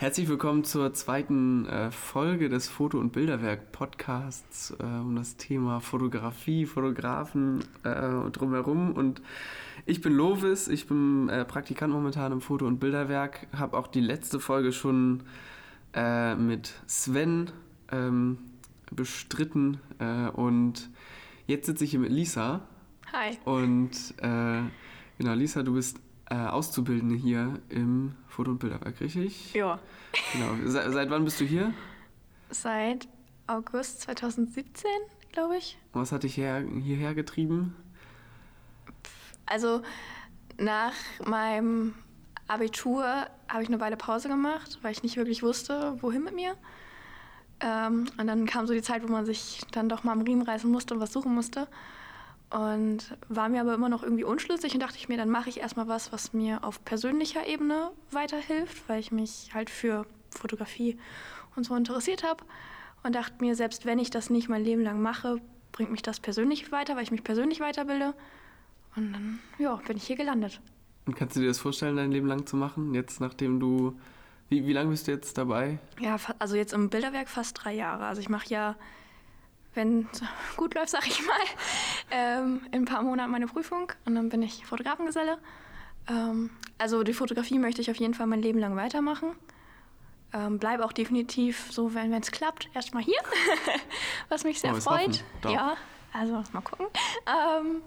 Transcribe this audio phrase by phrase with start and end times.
[0.00, 6.64] Herzlich willkommen zur zweiten äh, Folge des Foto- und Bilderwerk-Podcasts äh, um das Thema Fotografie,
[6.64, 8.92] Fotografen äh, drumherum.
[8.92, 9.20] Und
[9.84, 14.00] ich bin Lovis, ich bin äh, Praktikant momentan im Foto- und Bilderwerk, habe auch die
[14.00, 15.22] letzte Folge schon
[15.92, 17.50] mit Sven
[17.90, 18.38] ähm,
[18.92, 19.80] bestritten
[20.34, 20.88] und
[21.48, 22.60] jetzt sitze ich hier mit Lisa.
[23.12, 23.36] Hi.
[23.44, 25.98] Und genau, Lisa, du bist
[26.34, 29.52] Auszubildende hier im Foto- und Bilderwerk, richtig?
[29.54, 29.78] Ja.
[30.32, 30.54] Genau.
[30.64, 31.74] Se seit wann bist du hier?
[32.50, 33.08] Seit
[33.46, 34.90] August 2017,
[35.32, 35.78] glaube ich.
[35.92, 37.74] Was hat dich her hierher getrieben?
[39.46, 39.82] Also
[40.58, 40.92] nach
[41.24, 41.94] meinem
[42.46, 43.04] Abitur
[43.48, 46.56] habe ich eine Weile Pause gemacht, weil ich nicht wirklich wusste, wohin mit mir.
[47.60, 50.42] Ähm, und dann kam so die Zeit, wo man sich dann doch mal am Riemen
[50.42, 51.68] reißen musste und was suchen musste.
[52.50, 55.60] Und war mir aber immer noch irgendwie unschlüssig und dachte ich mir, dann mache ich
[55.60, 60.98] erstmal was, was mir auf persönlicher Ebene weiterhilft, weil ich mich halt für Fotografie
[61.54, 62.44] und so interessiert habe.
[63.02, 65.40] Und dachte mir, selbst wenn ich das nicht mein Leben lang mache,
[65.72, 68.14] bringt mich das persönlich weiter, weil ich mich persönlich weiterbilde.
[68.96, 70.60] Und dann, ja, bin ich hier gelandet.
[71.06, 72.94] Und kannst du dir das vorstellen, dein Leben lang zu machen?
[72.94, 73.98] Jetzt, nachdem du.
[74.48, 75.78] Wie, wie lange bist du jetzt dabei?
[76.00, 78.06] Ja, also jetzt im Bilderwerk fast drei Jahre.
[78.06, 78.74] Also ich mache ja
[79.74, 80.22] wenn es
[80.56, 81.36] gut läuft, sag ich mal,
[82.10, 85.38] ähm, in ein paar Monaten meine Prüfung und dann bin ich Fotografengeselle.
[86.08, 89.32] Ähm, also die Fotografie möchte ich auf jeden Fall mein Leben lang weitermachen.
[90.32, 93.18] Ähm, bleibe auch definitiv so, wenn es klappt, erstmal hier,
[94.28, 95.24] was mich sehr oh, freut.
[95.44, 95.76] Ja,
[96.12, 96.86] also mal gucken.
[97.26, 97.82] Ähm,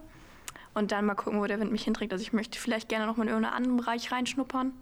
[0.73, 2.11] und dann mal gucken, wo der Wind mich hinträgt.
[2.11, 4.73] Also ich möchte vielleicht gerne noch mal in irgendeinen anderen Bereich reinschnuppern.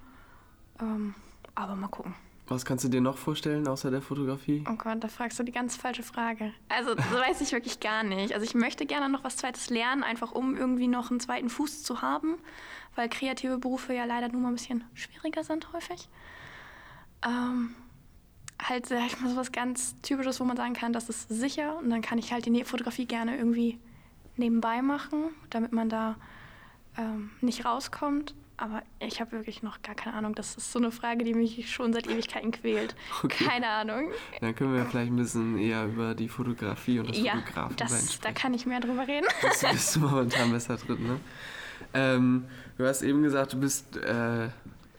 [0.79, 1.13] Ähm,
[1.53, 2.15] aber mal gucken.
[2.51, 4.65] Was kannst du dir noch vorstellen außer der Fotografie?
[4.69, 6.51] Oh Gott, da fragst du die ganz falsche Frage.
[6.67, 8.33] Also, das weiß ich wirklich gar nicht.
[8.33, 11.83] Also, ich möchte gerne noch was Zweites lernen, einfach um irgendwie noch einen zweiten Fuß
[11.83, 12.35] zu haben,
[12.95, 16.09] weil kreative Berufe ja leider nur mal ein bisschen schwieriger sind häufig.
[17.25, 17.73] Ähm,
[18.61, 21.77] halt, sag ich mal, so was ganz Typisches, wo man sagen kann, das ist sicher
[21.77, 23.79] und dann kann ich halt die Fotografie gerne irgendwie
[24.35, 26.17] nebenbei machen, damit man da
[26.97, 28.35] ähm, nicht rauskommt.
[28.61, 30.35] Aber ich habe wirklich noch gar keine Ahnung.
[30.35, 32.95] Das ist so eine Frage, die mich schon seit Ewigkeiten quält.
[33.23, 33.45] Okay.
[33.45, 34.11] Keine Ahnung.
[34.39, 37.91] Dann können wir vielleicht ein bisschen eher über die Fotografie und das ja, Fotografen das,
[37.91, 39.27] sein da kann ich mehr drüber reden.
[39.41, 41.19] Das bist du momentan besser drin, ne?
[41.93, 42.45] Ähm,
[42.77, 44.49] du hast eben gesagt, du bist, äh,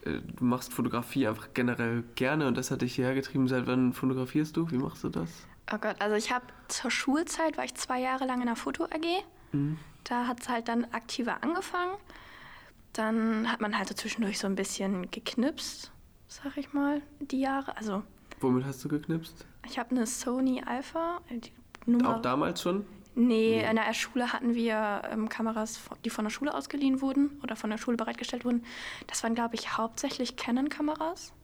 [0.04, 3.48] du machst Fotografie einfach generell gerne und das hat dich hierher getrieben.
[3.48, 4.70] Seit wann fotografierst du?
[4.70, 5.30] Wie machst du das?
[5.72, 9.24] Oh Gott, also ich habe zur Schulzeit, war ich zwei Jahre lang in der Foto-AG.
[9.52, 9.78] Mhm.
[10.04, 11.92] Da hat es halt dann aktiver angefangen.
[12.92, 15.92] Dann hat man halt so zwischendurch so ein bisschen geknipst,
[16.28, 17.76] sag ich mal, die Jahre.
[17.76, 18.02] Also,
[18.40, 19.46] Womit hast du geknipst?
[19.66, 21.20] Ich habe eine Sony Alpha.
[22.04, 22.84] Auch damals schon?
[23.14, 27.38] Nee, nee, in der Schule hatten wir ähm, Kameras, die von der Schule ausgeliehen wurden
[27.42, 28.64] oder von der Schule bereitgestellt wurden.
[29.06, 31.34] Das waren, glaube ich, hauptsächlich Canon-Kameras.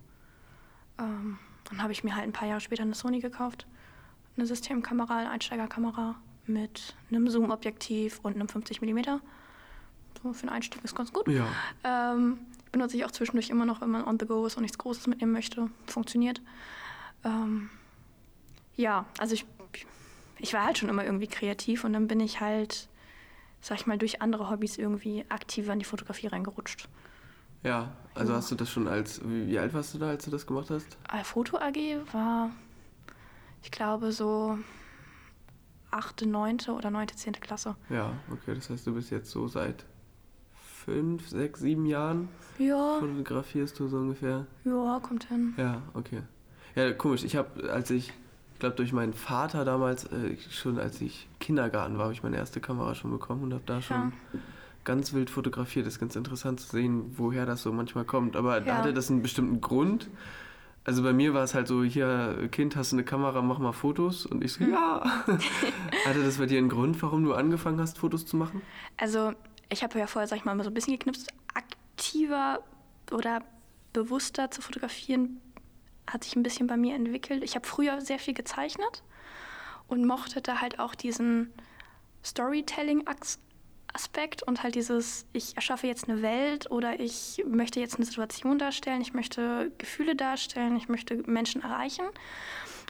[0.98, 1.38] Ähm,
[1.68, 3.66] dann habe ich mir halt ein paar Jahre später eine Sony gekauft.
[4.36, 6.16] Eine Systemkamera, eine Einsteigerkamera
[6.46, 9.20] mit einem Zoom-Objektiv und einem 50 mm.
[10.22, 11.28] So für den Einstieg ist ganz gut.
[11.28, 11.46] Ja.
[11.84, 12.38] Ähm,
[12.72, 15.06] benutze ich auch zwischendurch immer noch, wenn man on the go ist und nichts Großes
[15.06, 15.70] mitnehmen möchte.
[15.86, 16.40] Funktioniert.
[17.24, 17.70] Ähm,
[18.76, 19.44] ja, also ich,
[20.38, 22.88] ich war halt schon immer irgendwie kreativ und dann bin ich halt,
[23.60, 26.88] sag ich mal, durch andere Hobbys irgendwie aktiver in die Fotografie reingerutscht.
[27.64, 28.38] Ja, also ja.
[28.38, 30.70] hast du das schon als, wie, wie alt warst du da, als du das gemacht
[30.70, 30.86] hast?
[31.12, 31.76] Äh, Foto AG
[32.12, 32.50] war,
[33.62, 34.58] ich glaube, so
[35.90, 37.74] achte, neunte oder neunte, zehnte Klasse.
[37.90, 39.84] Ja, okay, das heißt, du bist jetzt so seit
[40.88, 42.28] fünf, sechs, sieben Jahren
[42.58, 42.98] ja.
[42.98, 44.46] fotografierst du so ungefähr?
[44.64, 45.54] Ja, kommt hin.
[45.56, 46.22] Ja, okay.
[46.74, 47.24] Ja, komisch.
[47.24, 48.08] Ich habe, als ich,
[48.54, 52.36] ich glaube, durch meinen Vater damals, äh, schon als ich Kindergarten war, habe ich meine
[52.36, 54.40] erste Kamera schon bekommen und habe da schon ja.
[54.84, 55.86] ganz wild fotografiert.
[55.86, 58.34] Das ist ganz interessant zu sehen, woher das so manchmal kommt.
[58.34, 58.78] Aber ja.
[58.78, 60.08] hatte das einen bestimmten Grund?
[60.84, 63.72] Also bei mir war es halt so, hier, Kind, hast du eine Kamera, mach mal
[63.72, 64.24] Fotos.
[64.24, 64.70] Und ich so, hm.
[64.70, 65.02] ja.
[66.06, 68.62] Hatte das bei dir einen Grund, warum du angefangen hast, Fotos zu machen?
[68.96, 69.34] Also
[69.68, 72.62] ich habe ja vorher, sag ich mal, so ein bisschen geknipst, aktiver
[73.10, 73.42] oder
[73.92, 75.40] bewusster zu fotografieren
[76.08, 77.44] hat sich ein bisschen bei mir entwickelt.
[77.44, 79.02] Ich habe früher sehr viel gezeichnet
[79.88, 81.52] und mochte da halt auch diesen
[82.24, 88.58] Storytelling-Aspekt und halt dieses, ich erschaffe jetzt eine Welt oder ich möchte jetzt eine Situation
[88.58, 92.04] darstellen, ich möchte Gefühle darstellen, ich möchte Menschen erreichen.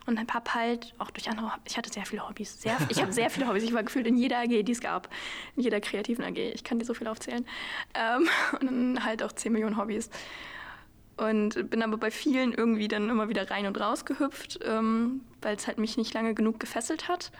[0.09, 2.63] Und habe halt auch durch andere, ich hatte sehr viele Hobbys.
[2.63, 3.63] Sehr, ich habe sehr viele Hobbys.
[3.63, 5.11] Ich war gefühlt in jeder AG, die es gab.
[5.55, 6.39] In jeder kreativen AG.
[6.39, 7.45] Ich kann dir so viel aufzählen.
[7.93, 8.27] Ähm,
[8.59, 10.09] und dann halt auch 10 Millionen Hobbys.
[11.19, 15.57] Und bin aber bei vielen irgendwie dann immer wieder rein und raus gehüpft, ähm, weil
[15.57, 17.31] es halt mich nicht lange genug gefesselt hat.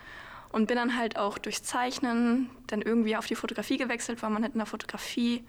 [0.53, 4.43] Und bin dann halt auch durchs Zeichnen dann irgendwie auf die Fotografie gewechselt, weil man
[4.43, 5.43] halt in der Fotografie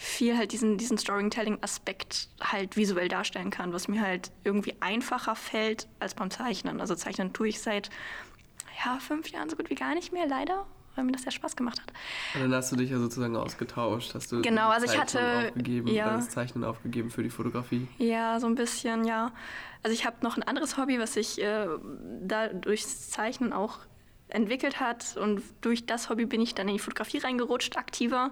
[0.00, 5.88] viel halt diesen, diesen Storytelling-Aspekt halt visuell darstellen kann, was mir halt irgendwie einfacher fällt
[5.98, 6.80] als beim Zeichnen.
[6.80, 7.90] Also Zeichnen tue ich seit
[8.82, 11.54] ja, fünf Jahren so gut wie gar nicht mehr, leider, weil mir das sehr Spaß
[11.54, 11.92] gemacht hat.
[12.34, 15.88] Und dann hast du dich ja sozusagen ausgetauscht, hast du genau, also ich hatte aufgegeben,
[15.88, 16.16] ja.
[16.16, 17.86] das Zeichnen aufgegeben für die Fotografie.
[17.98, 19.32] Ja, so ein bisschen, ja.
[19.82, 21.66] Also ich habe noch ein anderes Hobby, was sich äh,
[22.22, 23.80] da durchs Zeichnen auch
[24.28, 28.30] entwickelt hat und durch das Hobby bin ich dann in die Fotografie reingerutscht, aktiver.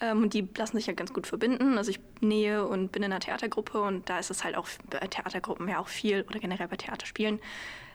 [0.00, 1.78] Ähm, und die lassen sich ja ganz gut verbinden.
[1.78, 4.98] Also ich nähe und bin in einer Theatergruppe und da ist es halt auch bei
[5.06, 7.40] Theatergruppen ja auch viel oder generell bei Theaterspielen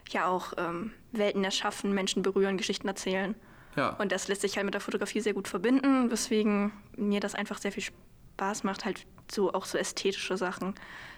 [0.10, 3.36] ja auch ähm, Welten erschaffen, Menschen berühren, Geschichten erzählen.
[3.76, 3.90] Ja.
[3.92, 7.58] Und das lässt sich halt mit der Fotografie sehr gut verbinden, weswegen mir das einfach
[7.58, 10.76] sehr viel Spaß macht, halt so auch so ästhetische Sachen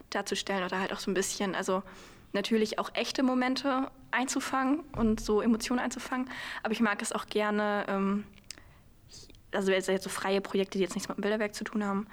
[0.09, 1.83] darzustellen oder halt auch so ein bisschen, also
[2.31, 6.29] natürlich auch echte Momente einzufangen und so Emotionen einzufangen.
[6.63, 8.25] Aber ich mag es auch gerne, ähm,
[9.55, 12.07] also jetzt so freie Projekte, die jetzt nichts mit dem Bilderwerk zu tun haben,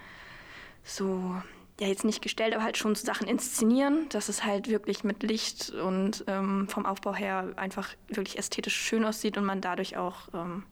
[0.84, 1.36] so
[1.80, 5.22] ja jetzt nicht gestellt, aber halt schon so Sachen inszenieren, dass es halt wirklich mit
[5.22, 10.28] Licht und ähm, vom Aufbau her einfach wirklich ästhetisch schön aussieht und man dadurch auch
[10.34, 10.64] ähm,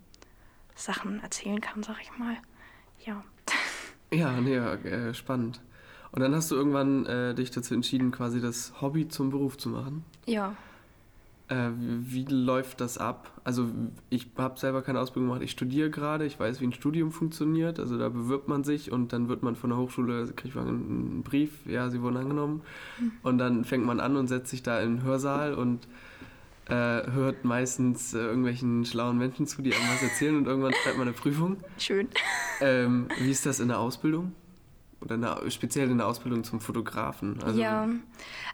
[0.75, 2.37] Sachen erzählen kann, sag ich mal.
[3.05, 3.23] Ja.
[4.13, 5.61] Ja, nee, äh, spannend.
[6.11, 9.69] Und dann hast du irgendwann äh, dich dazu entschieden, quasi das Hobby zum Beruf zu
[9.69, 10.05] machen?
[10.27, 10.57] Ja.
[11.51, 13.41] Äh, wie, läuft das ab?
[13.43, 13.67] Also
[14.09, 17.81] ich habe selber keine Ausbildung gemacht, ich studiere gerade, ich weiß, wie ein Studium funktioniert.
[17.81, 21.23] Also da bewirbt man sich und dann wird man von der Hochschule, kriegt man einen
[21.25, 22.63] Brief, ja, sie wurden angenommen.
[23.01, 23.13] Mhm.
[23.25, 25.89] Und dann fängt man an und setzt sich da in den Hörsaal und
[26.69, 30.99] äh, hört meistens äh, irgendwelchen schlauen Menschen zu, die einem was erzählen und irgendwann schreibt
[30.99, 31.57] man eine Prüfung.
[31.79, 32.07] Schön.
[32.61, 34.37] Ähm, wie ist das in der Ausbildung?
[35.01, 37.43] Oder in der, speziell in der Ausbildung zum Fotografen?
[37.43, 37.89] Also, ja,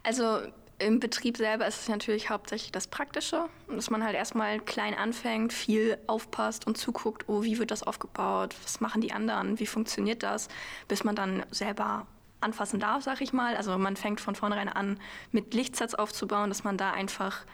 [0.03, 0.39] also
[0.79, 5.53] im Betrieb selber ist es natürlich hauptsächlich das Praktische, dass man halt erstmal klein anfängt,
[5.53, 10.23] viel aufpasst und zuguckt, oh, wie wird das aufgebaut, was machen die anderen, wie funktioniert
[10.23, 10.49] das,
[10.89, 12.07] bis man dann selber
[12.41, 13.57] anfassen darf, sag ich mal.
[13.57, 15.01] Also man fängt von vornherein an,
[15.33, 17.47] mit Lichtsets aufzubauen, dass man da einfach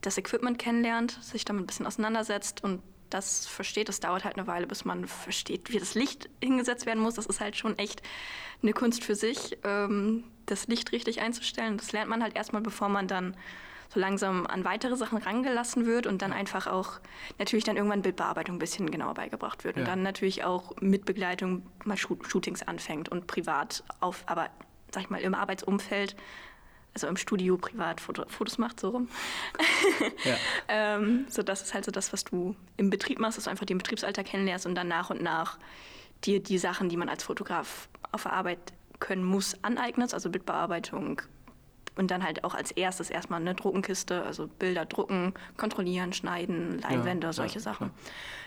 [0.00, 3.88] das Equipment kennenlernt, sich damit ein bisschen auseinandersetzt und das versteht.
[3.88, 7.14] Das dauert halt eine Weile, bis man versteht, wie das Licht hingesetzt werden muss.
[7.14, 8.02] Das ist halt schon echt
[8.62, 11.76] eine Kunst für sich, ähm, das Licht richtig einzustellen.
[11.76, 13.36] Das lernt man halt erstmal, bevor man dann
[13.92, 17.00] so langsam an weitere Sachen rangelassen wird und dann einfach auch
[17.38, 19.76] natürlich dann irgendwann Bildbearbeitung ein bisschen genauer beigebracht wird.
[19.76, 19.82] Ja.
[19.82, 24.50] Und dann natürlich auch mit Begleitung mal Shootings anfängt und privat auf, aber
[24.92, 26.16] sag ich mal, im Arbeitsumfeld
[26.94, 29.08] also im Studio privat Fotos macht, so rum.
[30.24, 30.36] ja.
[30.68, 33.66] ähm, so das ist halt so das, was du im Betrieb machst, dass du einfach
[33.66, 35.58] den Betriebsalltag kennenlernst und dann nach und nach
[36.24, 41.20] dir die Sachen, die man als Fotograf auf der Arbeit können muss, aneignest, also Bildbearbeitung
[41.96, 47.28] und dann halt auch als erstes erstmal eine Druckenkiste, also Bilder drucken, kontrollieren, schneiden, Leinwände,
[47.28, 47.90] ja, solche ja, Sachen,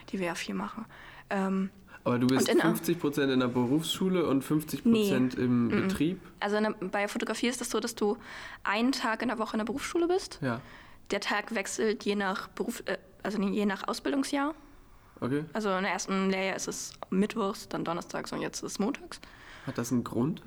[0.09, 0.85] die wir ja viel machen.
[1.29, 1.69] Ähm,
[2.03, 5.43] aber du bist 50 Prozent in der Berufsschule und 50 Prozent nee.
[5.43, 6.21] im mm Betrieb?
[6.39, 8.17] Also der, bei Fotografie ist es das so, dass du
[8.63, 10.39] einen Tag in der Woche in der Berufsschule bist.
[10.41, 10.61] Ja.
[11.11, 14.55] Der Tag wechselt je nach Beruf, äh, also je nach Ausbildungsjahr.
[15.19, 15.43] Okay.
[15.51, 19.19] Also in der ersten Lehrjahr ist es mittwochs, dann donnerstags und jetzt ist es montags.
[19.67, 20.41] Hat das einen Grund?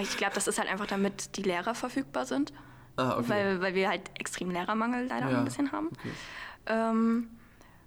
[0.00, 2.52] Ich glaube, das ist halt einfach, damit die Lehrer verfügbar sind.
[2.96, 3.28] Ah, okay.
[3.28, 5.38] Weil, weil wir halt extrem Lehrermangel leider ja.
[5.38, 5.88] ein bisschen haben.
[5.88, 6.10] Okay.
[6.66, 7.30] Ähm,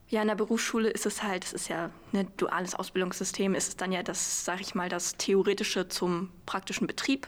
[0.10, 3.78] ja, in der Berufsschule ist es halt, es ist ja ein duales Ausbildungssystem, ist es
[3.78, 7.28] dann ja das, sag ich mal, das Theoretische zum praktischen Betrieb,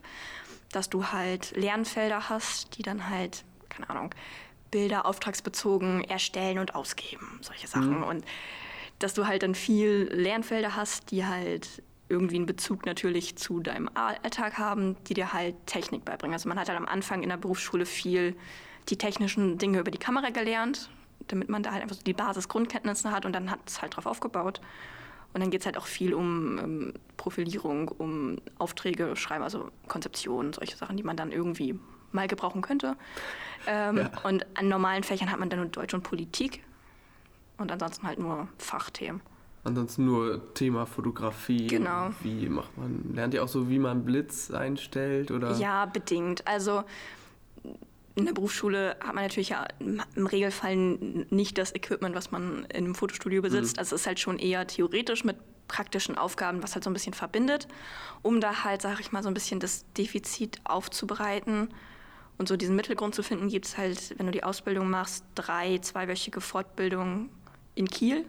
[0.71, 4.13] dass du halt Lernfelder hast, die dann halt, keine Ahnung,
[4.71, 7.99] Bilder auftragsbezogen erstellen und ausgeben, solche Sachen.
[7.99, 8.03] Mhm.
[8.03, 8.25] Und
[8.99, 13.89] dass du halt dann viel Lernfelder hast, die halt irgendwie einen Bezug natürlich zu deinem
[13.93, 16.33] Alltag haben, die dir halt Technik beibringen.
[16.33, 18.35] Also man hat halt am Anfang in der Berufsschule viel
[18.89, 20.89] die technischen Dinge über die Kamera gelernt,
[21.27, 24.05] damit man da halt einfach so die Basisgrundkenntnisse hat und dann hat es halt drauf
[24.05, 24.61] aufgebaut.
[25.33, 30.53] Und dann geht es halt auch viel um ähm, Profilierung, um Aufträge schreiben, also Konzeption,
[30.53, 31.79] solche Sachen, die man dann irgendwie
[32.11, 32.95] mal gebrauchen könnte.
[33.65, 34.11] Ähm, ja.
[34.23, 36.63] Und an normalen Fächern hat man dann nur Deutsch und Politik
[37.57, 39.21] und ansonsten halt nur Fachthemen.
[39.65, 41.67] Ansonsten nur Thema Fotografie.
[41.67, 42.11] Genau.
[42.21, 45.55] Wie macht man, lernt ihr auch so, wie man Blitz einstellt oder?
[45.57, 46.45] Ja, bedingt.
[46.47, 46.83] Also
[48.15, 52.85] in der Berufsschule hat man natürlich ja im Regelfall nicht das Equipment, was man in
[52.85, 53.77] einem Fotostudio besitzt.
[53.77, 53.79] Mhm.
[53.79, 57.13] Also es ist halt schon eher theoretisch mit praktischen Aufgaben, was halt so ein bisschen
[57.13, 57.67] verbindet,
[58.21, 61.69] um da halt, sag ich mal, so ein bisschen das Defizit aufzubereiten.
[62.37, 65.77] Und so diesen Mittelgrund zu finden, gibt es halt, wenn du die Ausbildung machst, drei
[65.77, 67.29] zweiwöchige Fortbildungen
[67.75, 68.25] in Kiel,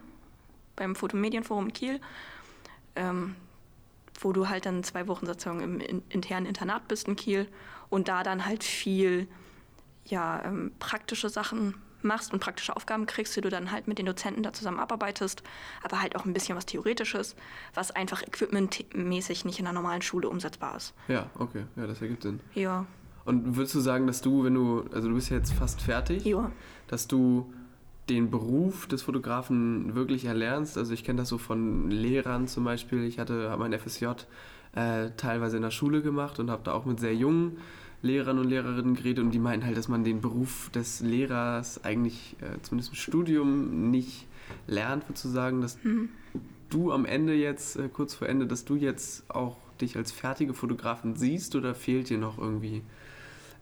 [0.75, 2.01] beim Fotomedienforum in Kiel,
[2.95, 3.35] ähm,
[4.19, 7.47] wo du halt dann zwei Wochen sozusagen im internen Internat bist in Kiel
[7.89, 9.27] und da dann halt viel
[10.05, 14.05] ja, ähm, praktische Sachen machst und praktische Aufgaben kriegst, die du dann halt mit den
[14.05, 15.43] Dozenten da zusammen abarbeitest,
[15.83, 17.35] aber halt auch ein bisschen was Theoretisches,
[17.73, 20.93] was einfach equipmentmäßig nicht in einer normalen Schule umsetzbar ist.
[21.07, 22.39] Ja, okay, ja, das ergibt Sinn.
[22.53, 22.85] Ja.
[23.25, 26.51] Und würdest du sagen, dass du, wenn du, also du bist jetzt fast fertig, ja.
[26.87, 27.51] dass du
[28.09, 30.77] den Beruf des Fotografen wirklich erlernst?
[30.77, 33.03] Also ich kenne das so von Lehrern zum Beispiel.
[33.03, 34.05] Ich hatte mein FSJ
[34.75, 37.57] äh, teilweise in der Schule gemacht und habe da auch mit sehr jungen
[38.01, 42.35] Lehrern und Lehrerinnen geredet und die meinten halt, dass man den Beruf des Lehrers eigentlich
[42.41, 44.27] äh, zumindest im Studium nicht
[44.67, 46.09] lernt, sozusagen, dass mhm.
[46.69, 50.53] du am Ende jetzt, äh, kurz vor Ende, dass du jetzt auch dich als fertige
[50.53, 52.83] Fotografin siehst oder fehlt dir noch irgendwie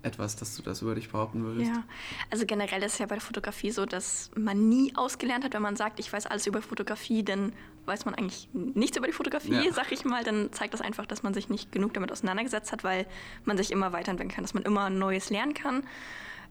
[0.03, 1.72] etwas, dass du das über dich behaupten würdest?
[1.72, 1.83] Ja,
[2.29, 5.62] also generell ist es ja bei der Fotografie so, dass man nie ausgelernt hat, wenn
[5.62, 7.53] man sagt, ich weiß alles über Fotografie, dann
[7.86, 9.74] weiß man eigentlich nichts über die Fotografie, ja.
[9.74, 10.24] sag ich mal.
[10.24, 13.07] Dann zeigt das einfach, dass man sich nicht genug damit auseinandergesetzt hat, weil
[13.45, 15.83] man sich immer weiterentwickeln kann, dass man immer Neues lernen kann.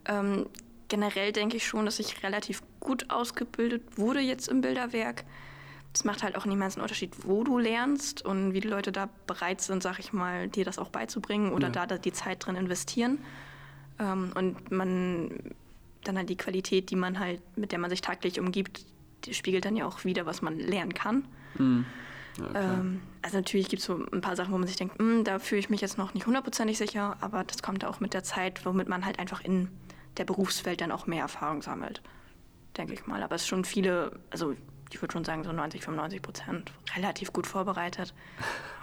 [0.07, 0.47] Ähm,
[0.89, 5.25] generell denke ich schon, dass ich relativ gut ausgebildet wurde jetzt im Bilderwerk.
[5.95, 9.09] Es macht halt auch niemals einen Unterschied, wo du lernst und wie die Leute da
[9.27, 11.87] bereit sind, sag ich mal, dir das auch beizubringen oder ja.
[11.87, 13.19] da die Zeit drin investieren.
[13.99, 15.31] Ähm, und man
[16.05, 18.85] dann halt die Qualität, die man halt, mit der man sich tagtäglich umgibt,
[19.31, 21.25] spiegelt dann ja auch wieder, was man lernen kann.
[21.59, 21.85] Mhm.
[22.39, 25.25] Ja, ähm, also natürlich gibt es so ein paar Sachen, wo man sich denkt, hm,
[25.25, 28.25] da fühle ich mich jetzt noch nicht hundertprozentig sicher, aber das kommt auch mit der
[28.25, 29.69] Zeit, womit man halt einfach in
[30.17, 32.03] der Berufswelt dann auch mehr Erfahrung sammelt,
[32.77, 33.23] denke ich mal.
[33.23, 34.55] Aber es ist schon viele, also
[34.93, 38.13] ich würde schon sagen, so 90, 95 Prozent relativ gut vorbereitet.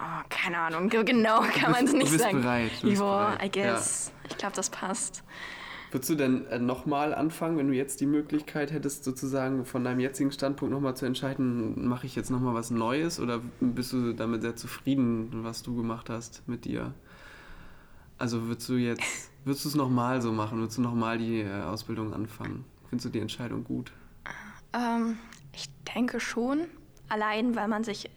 [0.00, 2.42] Oh, keine Ahnung, genau kann man es nicht du bist sagen.
[2.42, 4.12] Bereit, du bist ja, I guess.
[4.24, 4.30] Ja.
[4.30, 5.22] Ich glaube, das passt.
[5.90, 10.00] Würdest du denn äh, nochmal anfangen, wenn du jetzt die Möglichkeit hättest, sozusagen von deinem
[10.00, 14.42] jetzigen Standpunkt nochmal zu entscheiden, mache ich jetzt nochmal was Neues oder bist du damit
[14.42, 16.94] sehr zufrieden, was du gemacht hast mit dir?
[18.18, 19.02] Also würdest du jetzt,
[19.44, 20.58] würdest du es nochmal so machen?
[20.58, 22.64] Würdest du nochmal die äh, Ausbildung anfangen?
[22.88, 23.92] Findest du die Entscheidung gut?
[24.72, 25.18] Ähm,
[25.52, 26.66] ich denke schon.
[27.08, 28.08] Allein, weil man sich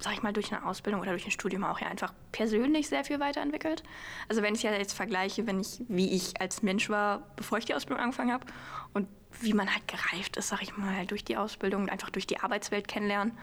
[0.00, 3.04] sag ich mal, durch eine Ausbildung oder durch ein Studium auch ja einfach persönlich sehr
[3.04, 3.82] viel weiterentwickelt.
[4.28, 7.64] Also wenn ich ja jetzt vergleiche, wenn ich, wie ich als Mensch war, bevor ich
[7.64, 8.46] die Ausbildung angefangen habe
[8.92, 9.08] und
[9.40, 12.38] wie man halt gereift ist, sag ich mal, durch die Ausbildung und einfach durch die
[12.40, 13.36] Arbeitswelt kennenlernen.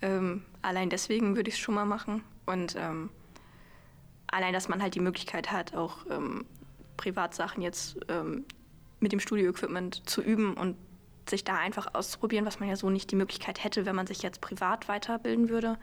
[0.00, 2.22] Ähm, allein deswegen würde ich es schon mal machen.
[2.46, 3.10] Und ähm,
[4.28, 6.46] allein, dass man halt die Möglichkeit hat, auch ähm,
[6.96, 8.44] Privatsachen jetzt ähm,
[9.00, 10.76] mit dem Studio-Equipment zu üben und
[11.30, 14.22] sich da einfach auszuprobieren, was man ja so nicht die Möglichkeit hätte, wenn man sich
[14.22, 15.78] jetzt privat weiterbilden würde.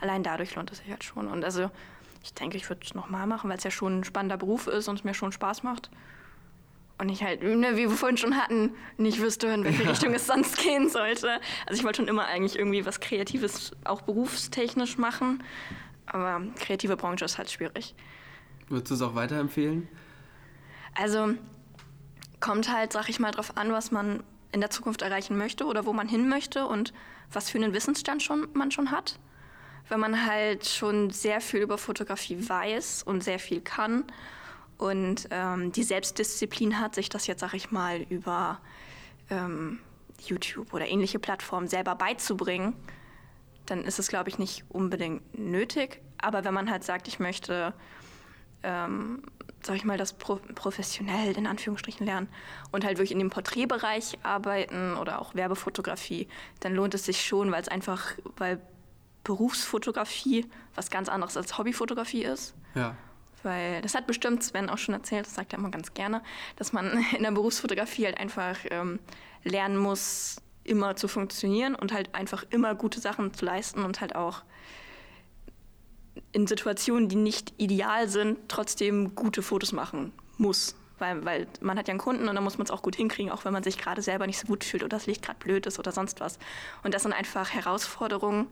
[0.00, 1.28] Allein dadurch lohnt es sich halt schon.
[1.28, 1.70] Und also
[2.22, 4.88] ich denke, ich würde es nochmal machen, weil es ja schon ein spannender Beruf ist
[4.88, 5.90] und es mir schon Spaß macht.
[6.98, 9.90] Und ich halt, ne, wie wir vorhin schon hatten, nicht wüsste, in welche ja.
[9.90, 11.40] Richtung es sonst gehen sollte.
[11.66, 15.42] Also ich wollte schon immer eigentlich irgendwie was Kreatives, auch berufstechnisch machen.
[16.04, 17.94] Aber kreative Branche ist halt schwierig.
[18.68, 19.88] Würdest du es auch weiterempfehlen?
[20.94, 21.34] Also
[22.40, 25.86] kommt halt, sag ich mal, drauf an, was man in der Zukunft erreichen möchte oder
[25.86, 26.92] wo man hin möchte und
[27.32, 29.18] was für einen Wissensstand schon, man schon hat.
[29.88, 34.04] Wenn man halt schon sehr viel über Fotografie weiß und sehr viel kann
[34.78, 38.60] und ähm, die Selbstdisziplin hat, sich das jetzt, sag ich mal, über
[39.30, 39.80] ähm,
[40.20, 42.74] YouTube oder ähnliche Plattformen selber beizubringen,
[43.66, 46.00] dann ist es, glaube ich, nicht unbedingt nötig.
[46.18, 47.72] Aber wenn man halt sagt, ich möchte
[48.62, 49.22] ähm,
[49.62, 52.28] sag ich mal, das pro professionell in Anführungsstrichen lernen
[52.72, 56.28] und halt wirklich in dem Porträtbereich arbeiten oder auch Werbefotografie,
[56.60, 58.60] dann lohnt es sich schon, weil es einfach, weil
[59.24, 62.54] Berufsfotografie was ganz anderes als Hobbyfotografie ist.
[62.74, 62.96] Ja.
[63.42, 66.22] Weil das hat bestimmt Sven auch schon erzählt, das sagt er immer ganz gerne,
[66.56, 68.98] dass man in der Berufsfotografie halt einfach ähm,
[69.44, 74.14] lernen muss, immer zu funktionieren und halt einfach immer gute Sachen zu leisten und halt
[74.14, 74.42] auch
[76.32, 80.76] in Situationen, die nicht ideal sind, trotzdem gute Fotos machen muss.
[80.98, 83.32] Weil, weil man hat ja einen Kunden und dann muss man es auch gut hinkriegen,
[83.32, 85.66] auch wenn man sich gerade selber nicht so gut fühlt oder das Licht gerade blöd
[85.66, 86.38] ist oder sonst was.
[86.84, 88.48] Und das sind einfach Herausforderungen,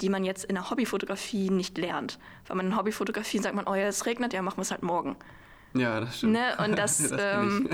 [0.00, 2.18] die man jetzt in der Hobbyfotografie nicht lernt.
[2.46, 4.84] Weil man in Hobbyfotografie sagt man, oh ja, es regnet, ja, machen wir es halt
[4.84, 5.16] morgen.
[5.74, 6.34] Ja, das stimmt.
[6.34, 6.56] Ne?
[6.64, 7.68] Und, das, das ähm,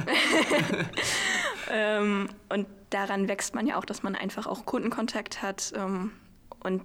[1.71, 6.13] ähm, und daran wächst man ja auch, dass man einfach auch Kundenkontakt hat ähm,
[6.61, 6.85] und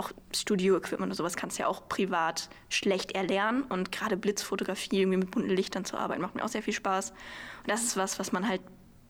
[0.00, 3.62] auch Studio-Equipment und sowas kannst du ja auch privat schlecht erlernen.
[3.62, 7.10] Und gerade Blitzfotografie, irgendwie mit bunten Lichtern zu arbeiten, macht mir auch sehr viel Spaß.
[7.10, 8.62] Und das ist was, was man halt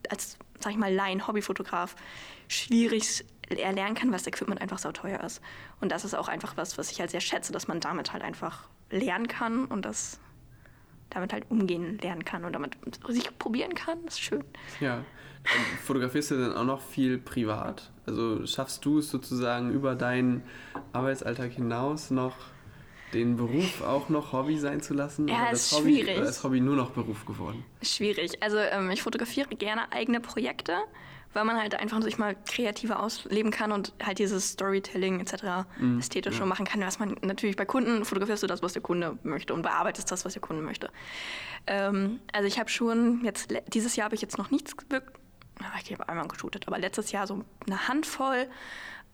[0.08, 1.94] als, sag ich mal, Laien, Hobbyfotograf
[2.48, 5.40] schwierig erlernen kann, weil das Equipment einfach so teuer ist.
[5.80, 8.22] Und das ist auch einfach was, was ich halt sehr schätze, dass man damit halt
[8.22, 10.18] einfach lernen kann und das
[11.10, 12.76] damit halt umgehen lernen kann und damit
[13.08, 13.98] sich probieren kann.
[14.04, 14.44] Das ist schön.
[14.80, 15.04] Ja.
[15.84, 17.90] Fotografierst du denn auch noch viel privat?
[18.06, 20.42] Also schaffst du es sozusagen über deinen
[20.92, 22.36] Arbeitsalltag hinaus noch
[23.12, 25.28] den Beruf auch noch Hobby sein zu lassen?
[25.28, 26.18] Ja, oder ist das Hobby, schwierig.
[26.18, 27.64] Oder ist Hobby nur noch Beruf geworden?
[27.82, 28.42] Schwierig.
[28.42, 30.76] Also ähm, ich fotografiere gerne eigene Projekte,
[31.32, 35.68] weil man halt einfach sich mal kreativer ausleben kann und halt dieses Storytelling etc.
[35.78, 36.46] Mhm, ästhetisch ja.
[36.46, 39.62] machen kann, was man natürlich bei Kunden fotografierst du das, was der Kunde möchte und
[39.62, 40.90] bearbeitest das, was der Kunde möchte.
[41.66, 45.18] Ähm, also ich habe schon jetzt dieses Jahr habe ich jetzt noch nichts gewirkt.
[45.84, 48.48] Ich habe einmal geshootet, aber letztes Jahr so eine Handvoll.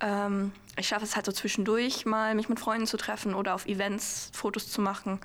[0.00, 3.66] Ähm, ich schaffe es halt so zwischendurch mal, mich mit Freunden zu treffen oder auf
[3.66, 5.20] Events Fotos zu machen.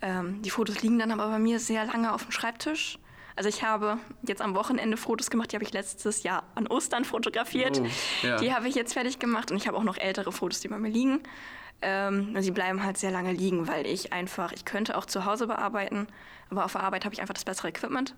[0.00, 2.98] Ähm, die Fotos liegen dann aber bei mir sehr lange auf dem Schreibtisch.
[3.38, 7.04] Also ich habe jetzt am Wochenende Fotos gemacht, die habe ich letztes Jahr an Ostern
[7.04, 7.80] fotografiert.
[7.80, 8.36] Oh, ja.
[8.38, 10.76] Die habe ich jetzt fertig gemacht und ich habe auch noch ältere Fotos, die bei
[10.76, 11.20] mir liegen.
[11.80, 15.46] Ähm, sie bleiben halt sehr lange liegen, weil ich einfach, ich könnte auch zu Hause
[15.46, 16.08] bearbeiten,
[16.50, 18.16] aber auf der Arbeit habe ich einfach das bessere Equipment.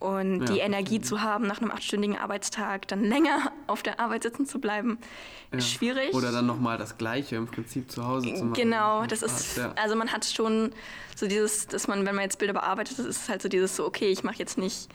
[0.00, 4.22] Und Ja, die Energie zu haben, nach einem achtstündigen Arbeitstag dann länger auf der Arbeit
[4.22, 4.98] sitzen zu bleiben,
[5.50, 5.58] Ja.
[5.58, 6.14] ist schwierig.
[6.14, 8.52] Oder dann nochmal das Gleiche im Prinzip zu Hause zu machen.
[8.52, 9.72] Genau, das ist, ja.
[9.74, 10.72] also man hat schon
[11.16, 13.84] so dieses, dass man, wenn man jetzt Bilder bearbeitet, das ist halt so dieses so,
[13.84, 14.88] okay, ich mache jetzt nicht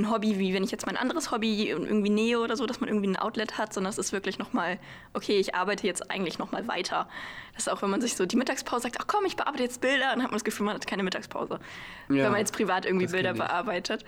[0.00, 2.88] ein Hobby, wie wenn ich jetzt mein anderes Hobby irgendwie nähe oder so, dass man
[2.88, 4.78] irgendwie ein Outlet hat, sondern es ist wirklich nochmal,
[5.14, 7.08] okay, ich arbeite jetzt eigentlich nochmal weiter.
[7.54, 9.80] Das ist auch, wenn man sich so die Mittagspause sagt, ach komm, ich bearbeite jetzt
[9.80, 11.60] Bilder, dann hat man das Gefühl, man hat keine Mittagspause.
[12.08, 14.04] Ja, wenn man jetzt privat irgendwie Bilder bearbeitet.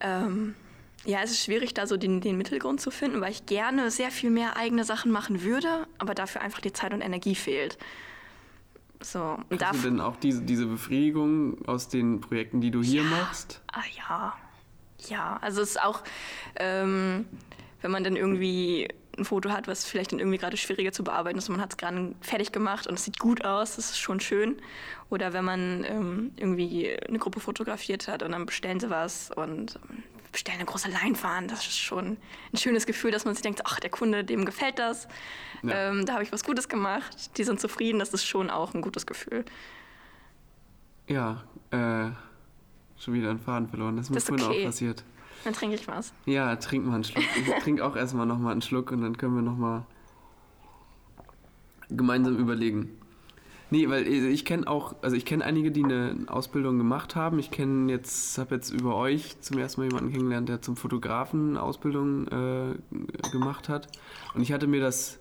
[0.00, 0.54] Ähm,
[1.04, 4.10] ja, es ist schwierig, da so den, den Mittelgrund zu finden, weil ich gerne sehr
[4.10, 7.78] viel mehr eigene Sachen machen würde, aber dafür einfach die Zeit und Energie fehlt.
[9.00, 13.04] So, und Hast du denn auch diese, diese Befriedigung aus den Projekten, die du hier
[13.04, 13.62] machst?
[13.72, 14.36] Ah ja.
[15.08, 16.02] Ja, also es ist auch,
[16.56, 17.26] ähm,
[17.82, 21.38] wenn man dann irgendwie ein Foto hat, was vielleicht dann irgendwie gerade schwieriger zu bearbeiten
[21.38, 23.98] ist und man hat es gerade fertig gemacht und es sieht gut aus, das ist
[23.98, 24.56] schon schön.
[25.08, 29.78] Oder wenn man ähm, irgendwie eine Gruppe fotografiert hat und dann bestellen sie was und
[29.90, 32.18] ähm, bestellen eine große Leinwand, das ist schon
[32.52, 35.08] ein schönes Gefühl, dass man sich denkt, ach, der Kunde, dem gefällt das,
[35.62, 35.88] Ja.
[35.90, 38.82] ähm, da habe ich was Gutes gemacht, die sind zufrieden, das ist schon auch ein
[38.82, 39.44] gutes Gefühl.
[41.08, 42.10] Ja, äh,
[42.98, 43.96] schon wieder einen Faden verloren.
[43.96, 44.62] Das ist mir Das vorhin okay.
[44.62, 45.04] auch passiert.
[45.44, 46.12] Dann trinke ich was.
[46.24, 47.24] Ja, trink mal einen Schluck.
[47.38, 49.84] Ich trinke auch erstmal nochmal einen Schluck und dann können wir nochmal
[51.88, 52.90] gemeinsam überlegen.
[53.70, 57.40] Nee, weil ich kenne auch, also ich kenne einige, die eine Ausbildung gemacht haben.
[57.40, 61.56] Ich kenne jetzt, habe jetzt über euch zum ersten Mal jemanden kennengelernt, der zum Fotografen
[61.56, 62.74] Ausbildung äh,
[63.32, 63.88] gemacht hat.
[64.34, 65.18] Und ich hatte mir das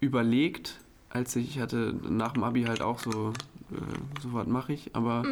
[0.00, 3.30] überlegt, als ich, ich hatte nach dem Abi halt auch so,
[3.70, 5.22] äh, so was mache ich, aber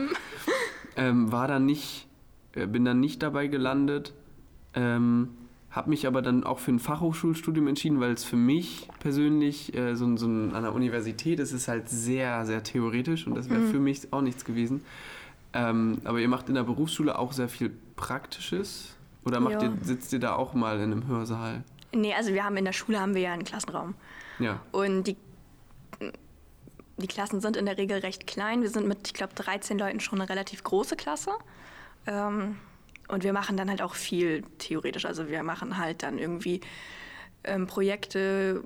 [0.96, 2.06] ähm, war dann nicht,
[2.54, 4.12] äh, bin dann nicht dabei gelandet.
[4.74, 5.30] Ähm,
[5.70, 9.94] habe mich aber dann auch für ein Fachhochschulstudium entschieden, weil es für mich persönlich äh,
[9.94, 13.78] so, so an der Universität ist es halt sehr, sehr theoretisch und das wäre für
[13.78, 14.82] mich auch nichts gewesen.
[15.52, 20.12] Ähm, aber ihr macht in der Berufsschule auch sehr viel Praktisches oder macht ihr, sitzt
[20.12, 21.62] ihr da auch mal in einem Hörsaal?
[21.92, 23.94] Nee, also wir haben in der Schule haben wir ja einen Klassenraum.
[24.38, 24.60] Ja.
[24.72, 25.16] Und die,
[27.00, 28.62] die Klassen sind in der Regel recht klein.
[28.62, 31.32] Wir sind mit, ich glaube, 13 Leuten schon eine relativ große Klasse.
[32.06, 32.56] Ähm,
[33.08, 35.04] und wir machen dann halt auch viel theoretisch.
[35.04, 36.60] Also wir machen halt dann irgendwie
[37.44, 38.62] ähm, Projekte,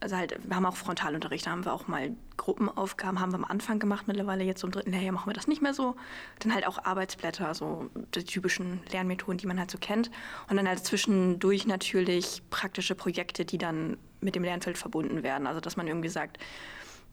[0.00, 3.44] also halt, wir haben auch Frontalunterricht, da haben wir auch mal Gruppenaufgaben, haben wir am
[3.44, 5.94] Anfang gemacht, mittlerweile jetzt im dritten Lehrjahr machen wir das nicht mehr so.
[6.40, 10.10] Dann halt auch Arbeitsblätter, so die typischen Lernmethoden, die man halt so kennt.
[10.50, 15.46] Und dann halt zwischendurch natürlich praktische Projekte, die dann mit dem Lernfeld verbunden werden.
[15.46, 16.38] Also dass man irgendwie sagt,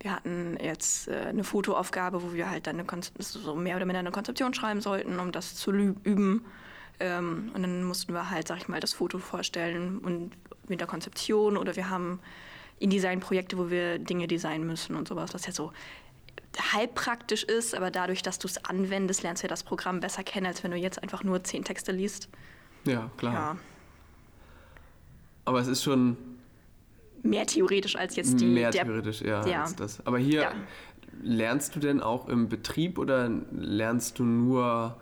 [0.02, 2.82] wir hatten jetzt äh, eine Fotoaufgabe, wo wir halt dann
[3.20, 6.46] so mehr oder minder eine Konzeption schreiben sollten, um das zu üben.
[7.00, 10.32] Ähm, und dann mussten wir halt, sag ich mal, das Foto vorstellen und
[10.68, 12.20] mit der Konzeption oder wir haben
[12.80, 15.72] InDesign-Projekte, wo wir Dinge designen müssen und sowas, was ja so
[16.74, 20.24] halb praktisch ist, aber dadurch, dass du es anwendest, lernst du ja das Programm besser
[20.24, 22.30] kennen, als wenn du jetzt einfach nur zehn Texte liest.
[22.86, 23.34] Ja, klar.
[23.34, 23.58] Ja,
[25.46, 26.18] Aber es ist schon
[27.24, 29.62] mehr theoretisch als jetzt die mehr der theoretisch, ja, ja.
[29.64, 30.06] als das.
[30.06, 30.52] Aber hier Ja.
[31.22, 34.96] lernst du denn auch im Betrieb oder lernst du nur,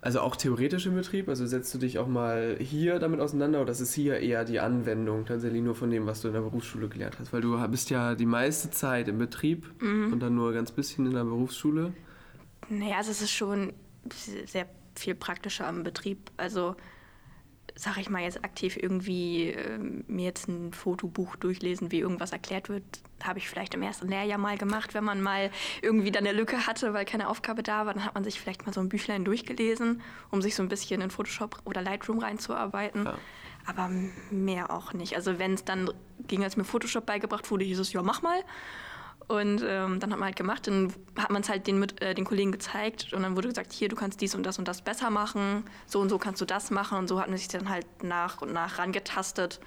[0.00, 1.28] also auch theoretisch im Betrieb?
[1.28, 4.60] Also setzt du dich auch mal hier damit auseinander oder ist es hier eher die
[4.60, 7.32] Anwendung tatsächlich nur von dem, was du in der Berufsschule gelernt hast?
[7.32, 10.12] Weil du bist ja die meiste Zeit im Betrieb Mhm.
[10.12, 11.92] und dann nur ganz bisschen in der Berufsschule.
[12.68, 13.72] Naja, also es ist schon
[14.46, 16.30] sehr viel praktischer am Betrieb.
[16.36, 16.76] Also
[17.78, 22.70] sag ich mal jetzt aktiv irgendwie ähm, mir jetzt ein Fotobuch durchlesen, wie irgendwas erklärt
[22.70, 22.82] wird,
[23.22, 25.50] habe ich vielleicht im ersten Lehrjahr mal gemacht, wenn man mal
[25.82, 28.64] irgendwie dann eine Lücke hatte, weil keine Aufgabe da war, dann hat man sich vielleicht
[28.64, 33.04] mal so ein Büchlein durchgelesen, um sich so ein bisschen in Photoshop oder Lightroom reinzuarbeiten.
[33.04, 33.18] Ja.
[33.66, 33.90] Aber
[34.30, 35.14] mehr auch nicht.
[35.14, 35.90] Also wenn es dann
[36.26, 38.38] ging, als mir Photoshop beigebracht wurde, hieß es, ja, mach mal.
[39.28, 42.14] Und ähm, dann hat man halt gemacht, dann hat man es halt den, mit, äh,
[42.14, 44.82] den Kollegen gezeigt und dann wurde gesagt, hier, du kannst dies und das und das
[44.82, 47.68] besser machen, so und so kannst du das machen und so hat man sich dann
[47.68, 49.58] halt nach und nach rangetastet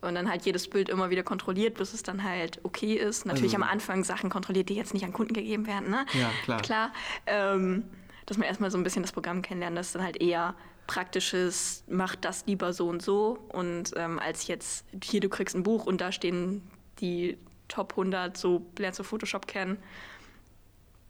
[0.00, 3.26] und dann halt jedes Bild immer wieder kontrolliert, bis es dann halt okay ist.
[3.26, 6.06] Natürlich also, am Anfang Sachen kontrolliert, die jetzt nicht an Kunden gegeben werden, ne?
[6.12, 6.62] Ja, klar.
[6.62, 6.92] Klar.
[7.26, 7.84] Ähm,
[8.26, 10.54] dass man erstmal so ein bisschen das Programm kennenlernt, das ist dann halt eher
[10.86, 13.38] praktisches, mach das lieber so und so.
[13.48, 16.62] Und ähm, als jetzt, hier, du kriegst ein Buch und da stehen
[17.00, 17.38] die
[17.74, 19.78] Top 100, so lernst du Photoshop kennen.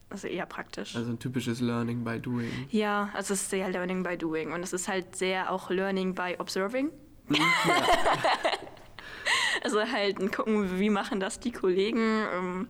[0.09, 0.97] Also eher praktisch.
[0.97, 2.69] Also ein typisches Learning by Doing.
[2.71, 4.53] Ja, also es ist sehr Learning by Doing.
[4.53, 6.91] Und es ist halt sehr auch Learning by Observing.
[7.29, 7.45] Mhm, ja.
[9.65, 12.25] also halt gucken, wie machen das die Kollegen.
[12.33, 12.69] Ähm,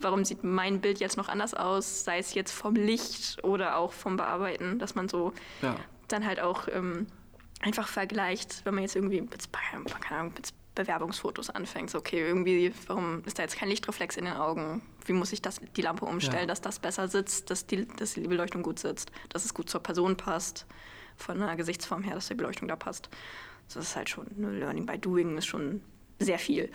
[0.00, 3.92] warum sieht mein Bild jetzt noch anders aus, sei es jetzt vom Licht oder auch
[3.92, 5.76] vom Bearbeiten, dass man so ja.
[6.08, 7.06] dann halt auch ähm,
[7.60, 9.24] einfach vergleicht, wenn man jetzt irgendwie
[10.00, 10.32] keine Ahnung,
[10.78, 11.90] Bewerbungsfotos anfängt.
[11.90, 14.80] So, okay, irgendwie, warum ist da jetzt kein Lichtreflex in den Augen?
[15.04, 16.46] Wie muss ich das, die Lampe umstellen, ja.
[16.46, 19.82] dass das besser sitzt, dass die, dass die Beleuchtung gut sitzt, dass es gut zur
[19.82, 20.66] Person passt,
[21.16, 23.08] von der Gesichtsform her, dass die Beleuchtung da passt.
[23.66, 25.82] Das ist halt schon, ne, Learning by Doing ist schon
[26.18, 26.70] sehr viel.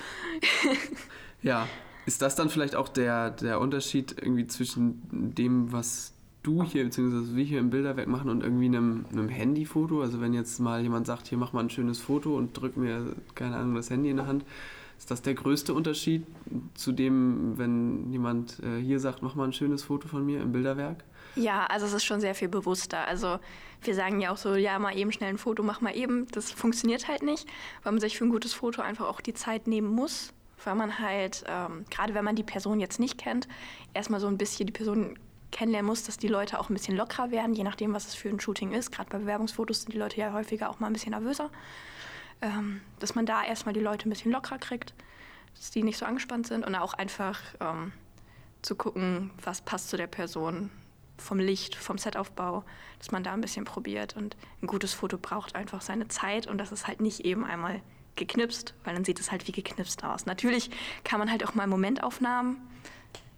[1.41, 1.67] ja,
[2.05, 6.12] ist das dann vielleicht auch der, der Unterschied irgendwie zwischen dem, was
[6.43, 10.01] du hier, beziehungsweise wir hier im Bilderwerk machen und irgendwie einem, einem Handyfoto?
[10.01, 13.15] Also wenn jetzt mal jemand sagt, hier mach mal ein schönes Foto und drück mir,
[13.35, 14.45] keine Ahnung, das Handy in der Hand,
[14.97, 16.25] ist das der größte Unterschied
[16.75, 20.51] zu dem, wenn jemand äh, hier sagt, mach mal ein schönes Foto von mir im
[20.51, 21.03] Bilderwerk?
[21.35, 23.07] Ja, also es ist schon sehr viel bewusster.
[23.07, 23.39] Also
[23.81, 26.27] wir sagen ja auch so, ja, mal eben schnell ein Foto, mach mal eben.
[26.31, 27.47] Das funktioniert halt nicht,
[27.81, 30.33] weil man sich für ein gutes Foto einfach auch die Zeit nehmen muss
[30.65, 33.47] weil man halt, ähm, gerade wenn man die Person jetzt nicht kennt,
[33.93, 35.17] erstmal so ein bisschen die Person
[35.53, 38.27] kennenlernen muss, dass die Leute auch ein bisschen lockerer werden, je nachdem, was es für
[38.27, 38.91] ein Shooting ist.
[38.91, 41.49] Gerade bei Bewerbungsfotos sind die Leute ja häufiger auch mal ein bisschen nervöser.
[42.41, 44.93] Ähm, dass man da erstmal die Leute ein bisschen lockerer kriegt,
[45.55, 47.93] dass die nicht so angespannt sind und auch einfach ähm,
[48.61, 50.69] zu gucken, was passt zu der Person
[51.17, 52.63] vom Licht, vom Setaufbau,
[52.97, 54.15] dass man da ein bisschen probiert.
[54.17, 57.81] Und ein gutes Foto braucht einfach seine Zeit und das ist halt nicht eben einmal
[58.15, 60.25] geknipst, weil dann sieht es halt wie geknipst aus.
[60.25, 60.69] Natürlich
[61.03, 62.57] kann man halt auch mal Momentaufnahmen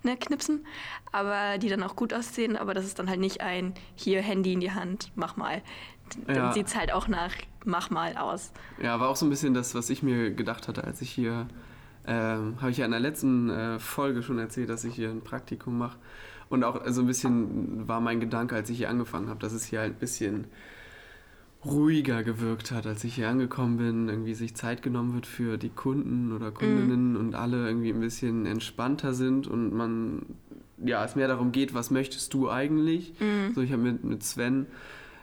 [0.06, 0.66] ne, knipsen,
[1.12, 4.54] aber die dann auch gut aussehen, aber das ist dann halt nicht ein hier Handy
[4.54, 5.62] in die Hand, mach mal.
[6.28, 6.52] Dann ja.
[6.54, 7.34] sieht es halt auch nach
[7.66, 8.52] mach mal aus.
[8.82, 11.48] Ja, war auch so ein bisschen das, was ich mir gedacht hatte, als ich hier,
[12.08, 15.22] ähm, habe ich ja in der letzten äh, Folge schon erzählt, dass ich hier ein
[15.22, 15.98] Praktikum mache.
[16.48, 19.66] Und auch so ein bisschen war mein Gedanke, als ich hier angefangen habe, dass es
[19.66, 20.46] hier halt ein bisschen
[21.66, 25.70] ruhiger gewirkt hat, als ich hier angekommen bin, irgendwie sich Zeit genommen wird für die
[25.70, 27.18] Kunden oder Kundinnen mm.
[27.18, 30.26] und alle irgendwie ein bisschen entspannter sind und man,
[30.78, 33.14] ja, es mehr darum geht, was möchtest du eigentlich?
[33.20, 33.54] Mm.
[33.54, 34.68] So, ich habe mit, mit Sven,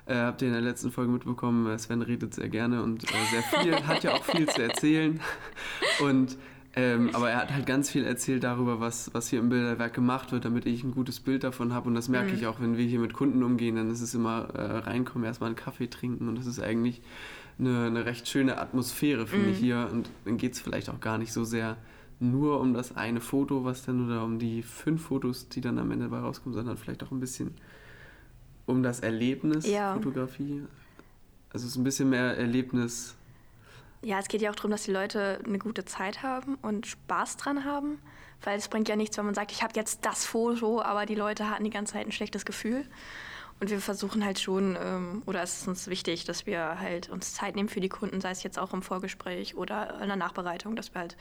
[0.06, 3.16] äh, habt ihr in der letzten Folge mitbekommen, äh, Sven redet sehr gerne und äh,
[3.30, 5.20] sehr viel, hat ja auch viel zu erzählen
[6.04, 6.36] und
[6.74, 10.32] ähm, aber er hat halt ganz viel erzählt darüber, was, was hier im Bilderwerk gemacht
[10.32, 11.88] wird, damit ich ein gutes Bild davon habe.
[11.88, 12.38] Und das merke mhm.
[12.38, 15.48] ich auch, wenn wir hier mit Kunden umgehen, dann ist es immer äh, reinkommen, erstmal
[15.48, 16.28] einen Kaffee trinken.
[16.28, 17.02] Und das ist eigentlich
[17.58, 19.52] eine, eine recht schöne Atmosphäre, finde mhm.
[19.52, 19.88] ich hier.
[19.92, 21.76] Und dann geht es vielleicht auch gar nicht so sehr
[22.20, 25.90] nur um das eine Foto, was dann oder um die fünf Fotos, die dann am
[25.90, 27.52] Ende dabei rauskommen, sondern vielleicht auch ein bisschen
[28.64, 29.92] um das Erlebnis ja.
[29.94, 30.62] Fotografie.
[31.52, 33.16] Also es ist ein bisschen mehr Erlebnis
[34.02, 37.36] ja, es geht ja auch darum, dass die Leute eine gute Zeit haben und Spaß
[37.36, 38.00] dran haben,
[38.42, 41.14] weil es bringt ja nichts, wenn man sagt, ich habe jetzt das Foto, aber die
[41.14, 42.84] Leute hatten die ganze Zeit ein schlechtes Gefühl.
[43.60, 47.32] Und wir versuchen halt schon, ähm, oder es ist uns wichtig, dass wir halt uns
[47.34, 50.74] Zeit nehmen für die Kunden, sei es jetzt auch im Vorgespräch oder in der Nachbereitung,
[50.74, 51.16] dass wir halt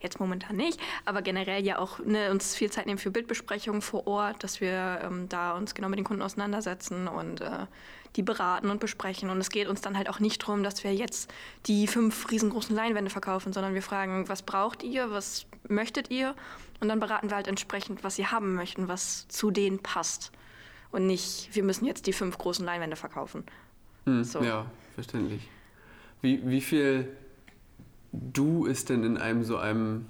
[0.00, 4.06] jetzt momentan nicht, aber generell ja auch ne, uns viel Zeit nehmen für Bildbesprechungen vor
[4.06, 7.66] Ort, dass wir ähm, da uns genau mit den Kunden auseinandersetzen und äh,
[8.16, 9.30] die beraten und besprechen.
[9.30, 11.32] Und es geht uns dann halt auch nicht darum, dass wir jetzt
[11.66, 16.34] die fünf riesengroßen Leinwände verkaufen, sondern wir fragen, was braucht ihr, was möchtet ihr?
[16.80, 20.32] Und dann beraten wir halt entsprechend, was sie haben möchten, was zu denen passt.
[20.90, 23.44] Und nicht, wir müssen jetzt die fünf großen Leinwände verkaufen.
[24.06, 24.42] Hm, so.
[24.42, 25.48] Ja, verständlich.
[26.22, 27.08] Wie, wie viel
[28.12, 30.06] Du ist denn in einem so einem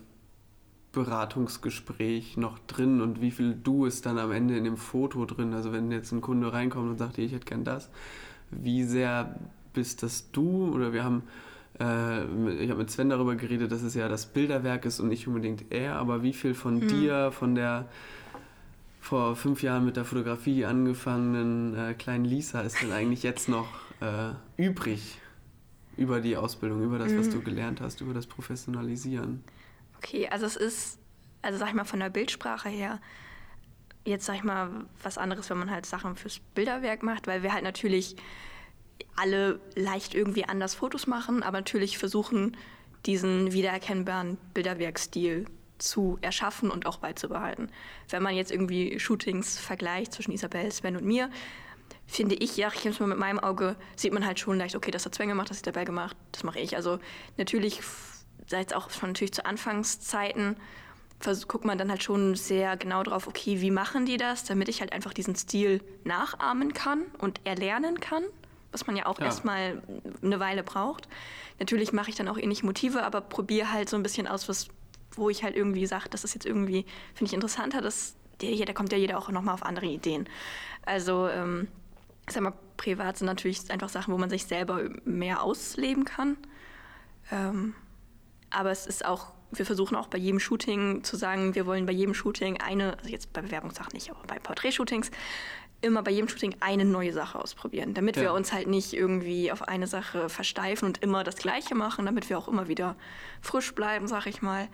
[0.92, 5.55] Beratungsgespräch noch drin und wie viel Du ist dann am Ende in dem Foto drin?
[5.55, 7.90] Also wenn jetzt ein Kunde reinkommt und sagt, ich hätte gern das,
[8.50, 9.38] wie sehr
[9.72, 10.72] bist das du?
[10.74, 11.22] Oder wir haben,
[11.79, 12.24] äh,
[12.62, 15.70] ich habe mit Sven darüber geredet, dass es ja das Bilderwerk ist und nicht unbedingt
[15.70, 16.88] er, aber wie viel von mhm.
[16.88, 17.88] dir, von der
[19.00, 23.68] vor fünf Jahren mit der Fotografie angefangenen äh, kleinen Lisa ist denn eigentlich jetzt noch
[24.00, 25.18] äh, übrig?
[26.00, 27.44] über die Ausbildung, über das, was du mhm.
[27.44, 29.44] gelernt hast, über das Professionalisieren?
[30.02, 30.98] Okay, also es ist,
[31.42, 33.00] also sag ich mal, von der Bildsprache her,
[34.06, 37.52] jetzt sag ich mal, was anderes, wenn man halt Sachen fürs Bilderwerk macht, weil wir
[37.52, 38.16] halt natürlich
[39.14, 42.56] alle leicht irgendwie anders Fotos machen, aber natürlich versuchen,
[43.04, 45.44] diesen wiedererkennbaren Bilderwerkstil
[45.76, 47.70] zu erschaffen und auch beizubehalten.
[48.08, 51.30] Wenn man jetzt irgendwie Shootings vergleicht zwischen Isabel, Sven und mir,
[52.06, 55.04] finde ich, ja, ich mal mit meinem Auge, sieht man halt schon leicht, okay, das
[55.04, 56.76] hat Sven gemacht, das hat Bell gemacht, das mache ich.
[56.76, 56.98] Also
[57.36, 57.80] natürlich,
[58.50, 60.56] seit auch schon natürlich zu Anfangszeiten,
[61.46, 64.80] guckt man dann halt schon sehr genau drauf, okay, wie machen die das, damit ich
[64.80, 68.24] halt einfach diesen Stil nachahmen kann und erlernen kann,
[68.72, 69.26] was man ja auch ja.
[69.26, 69.82] erstmal
[70.22, 71.08] eine Weile braucht.
[71.60, 74.68] Natürlich mache ich dann auch ähnliche Motive, aber probiere halt so ein bisschen aus, was,
[75.12, 78.72] wo ich halt irgendwie sage, das ist jetzt irgendwie, finde ich interessanter, dass der, da
[78.72, 80.28] kommt ja jeder auch nochmal auf andere Ideen.
[80.86, 81.68] Also, ähm,
[82.28, 86.38] sag mal, privat sind natürlich einfach Sachen, wo man sich selber mehr ausleben kann.
[87.30, 87.74] Ähm,
[88.50, 91.92] aber es ist auch wir versuchen auch bei jedem Shooting zu sagen, wir wollen bei
[91.92, 95.10] jedem Shooting eine, also jetzt bei Bewerbungssachen nicht, aber bei Porträtshootings,
[95.82, 98.22] immer bei jedem Shooting eine neue Sache ausprobieren, damit ja.
[98.22, 102.28] wir uns halt nicht irgendwie auf eine Sache versteifen und immer das Gleiche machen, damit
[102.28, 102.96] wir auch immer wieder
[103.40, 104.68] frisch bleiben, sag ich mal.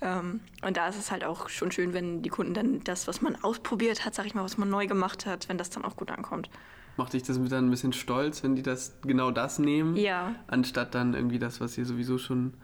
[0.00, 3.22] Ähm, und da ist es halt auch schon schön, wenn die Kunden dann das, was
[3.22, 5.96] man ausprobiert hat, sag ich mal, was man neu gemacht hat, wenn das dann auch
[5.96, 6.48] gut ankommt.
[6.96, 9.96] Macht dich das dann ein bisschen stolz, wenn die das genau das nehmen?
[9.96, 10.34] Ja.
[10.46, 12.54] Anstatt dann irgendwie das, was ihr sowieso schon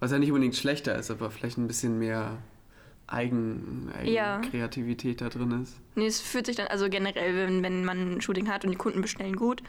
[0.00, 2.38] was ja nicht unbedingt schlechter ist, aber vielleicht ein bisschen mehr
[3.06, 5.28] Eigen, Eigenkreativität ja.
[5.28, 5.78] da drin ist.
[5.94, 8.76] Nee, es fühlt sich dann, also generell, wenn, wenn man ein Shooting hat und die
[8.76, 9.62] Kunden bestellen gut,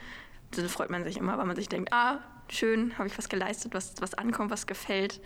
[0.52, 3.74] dann freut man sich immer, weil man sich denkt, ah, schön, habe ich was geleistet,
[3.74, 5.22] was, was ankommt, was gefällt.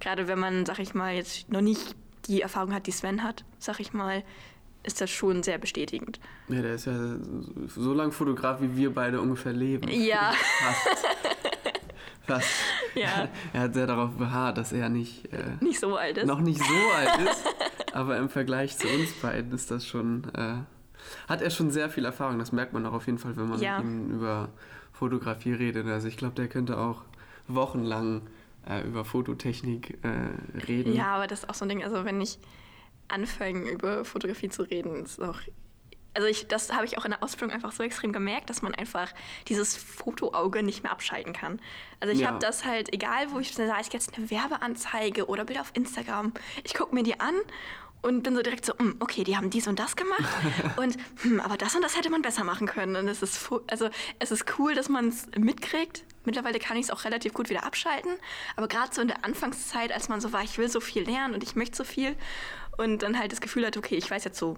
[0.00, 1.94] Gerade wenn man, sag ich mal, jetzt noch nicht
[2.26, 4.22] die Erfahrung hat, die Sven hat, sag ich mal,
[4.82, 6.20] ist das schon sehr bestätigend.
[6.48, 7.16] Ja, der ist ja
[7.66, 9.88] so lange Fotograf, wie wir beide ungefähr leben.
[9.88, 10.32] Ja.
[12.28, 12.44] Was?
[12.94, 13.28] Ja.
[13.52, 16.26] Er hat sehr darauf beharrt, dass er nicht, äh, nicht so alt ist.
[16.26, 17.44] Noch nicht so alt ist.
[17.94, 20.24] aber im Vergleich zu uns beiden ist das schon.
[20.34, 20.58] Äh,
[21.28, 22.38] hat er schon sehr viel Erfahrung.
[22.38, 23.78] Das merkt man auch auf jeden Fall, wenn man ja.
[23.78, 24.50] mit ihm über
[24.92, 25.86] Fotografie redet.
[25.86, 27.02] Also ich glaube, der könnte auch
[27.46, 28.22] wochenlang
[28.68, 30.94] äh, über Fototechnik äh, reden.
[30.94, 31.84] Ja, aber das ist auch so ein Ding.
[31.84, 32.38] Also wenn ich
[33.08, 35.40] anfange, über Fotografie zu reden, ist auch
[36.18, 38.74] also ich, das habe ich auch in der Ausbildung einfach so extrem gemerkt, dass man
[38.74, 39.14] einfach
[39.46, 41.60] dieses Fotoauge nicht mehr abschalten kann.
[42.00, 42.26] Also ich ja.
[42.26, 45.70] habe das halt, egal wo ich bin, sei es jetzt eine Werbeanzeige oder Bilder auf
[45.74, 46.32] Instagram,
[46.64, 47.36] ich gucke mir die an
[48.02, 50.24] und bin so direkt so, hm, okay, die haben dies und das gemacht
[50.76, 52.96] und hm, aber das und das hätte man besser machen können.
[52.96, 56.02] Und es ist, also es ist cool, dass man es mitkriegt.
[56.24, 58.10] Mittlerweile kann ich es auch relativ gut wieder abschalten.
[58.56, 61.34] Aber gerade so in der Anfangszeit, als man so war, ich will so viel lernen
[61.34, 62.16] und ich möchte so viel
[62.76, 64.56] und dann halt das Gefühl hat, okay, ich weiß jetzt so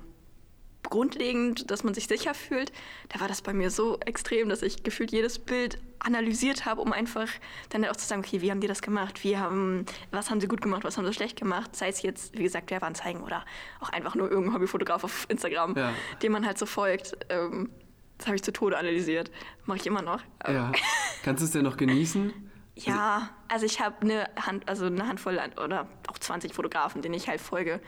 [0.83, 2.73] grundlegend, dass man sich sicher fühlt,
[3.11, 6.93] da war das bei mir so extrem, dass ich gefühlt jedes Bild analysiert habe, um
[6.93, 7.29] einfach
[7.69, 9.23] dann auch zu sagen, okay, wie haben die das gemacht?
[9.23, 10.85] Wie haben, was haben sie gut gemacht?
[10.85, 11.77] Was haben sie schlecht gemacht?
[11.77, 13.45] Sei es jetzt, wie gesagt, Werbeanzeigen oder
[13.81, 15.93] auch einfach nur irgendein Hobbyfotograf auf Instagram, ja.
[16.23, 17.17] dem man halt so folgt.
[17.29, 17.71] Ähm,
[18.17, 19.31] das habe ich zu Tode analysiert.
[19.67, 20.23] Mache ich immer noch.
[20.47, 20.73] Ja.
[21.23, 22.33] Kannst du es denn noch genießen?
[22.77, 27.29] Ja, also ich habe eine Hand, also eine Handvoll oder auch 20 Fotografen, denen ich
[27.29, 27.81] halt folge,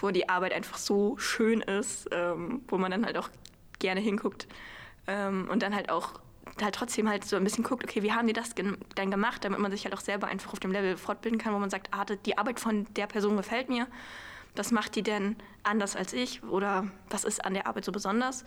[0.00, 3.28] wo die Arbeit einfach so schön ist, ähm, wo man dann halt auch
[3.78, 4.48] gerne hinguckt
[5.06, 6.20] ähm, und dann halt auch
[6.60, 8.54] halt trotzdem halt so ein bisschen guckt, okay, wie haben die das
[8.94, 11.58] dann gemacht, damit man sich halt auch selber einfach auf dem Level fortbilden kann, wo
[11.58, 13.86] man sagt, ah, die Arbeit von der Person gefällt mir.
[14.56, 18.44] Was macht die denn anders als ich oder was ist an der Arbeit so besonders?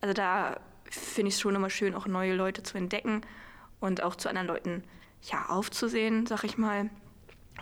[0.00, 0.58] Also da
[0.90, 3.20] finde ich es schon immer schön, auch neue Leute zu entdecken
[3.80, 4.84] und auch zu anderen Leuten
[5.22, 6.90] ja, aufzusehen, sag ich mal.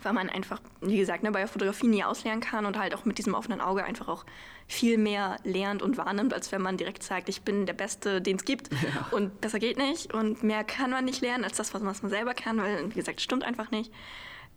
[0.02, 3.04] Weil man einfach, wie gesagt, ne, bei der Fotografie nie auslernen kann und halt auch
[3.04, 4.24] mit diesem offenen Auge einfach auch
[4.66, 8.36] viel mehr lernt und wahrnimmt, als wenn man direkt sagt, ich bin der Beste, den
[8.36, 9.06] es gibt ja.
[9.12, 12.34] und besser geht nicht und mehr kann man nicht lernen als das, was man selber
[12.34, 13.92] kann, weil, wie gesagt, stimmt einfach nicht,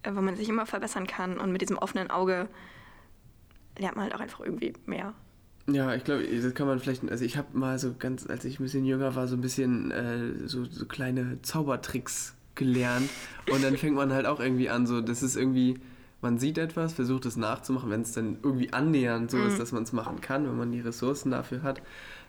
[0.03, 2.49] äh, weil man sich immer verbessern kann und mit diesem offenen Auge
[3.77, 5.13] lernt man halt auch einfach irgendwie mehr.
[5.69, 8.59] Ja, ich glaube, das kann man vielleicht, also ich habe mal so ganz, als ich
[8.59, 13.09] ein bisschen jünger war, so ein bisschen äh, so, so kleine Zaubertricks gelernt.
[13.49, 15.79] Und dann fängt man halt auch irgendwie an, so, das ist irgendwie,
[16.21, 19.47] man sieht etwas, versucht es nachzumachen, wenn es dann irgendwie annähernd so mhm.
[19.47, 21.81] ist, dass man es machen kann, wenn man die Ressourcen dafür hat.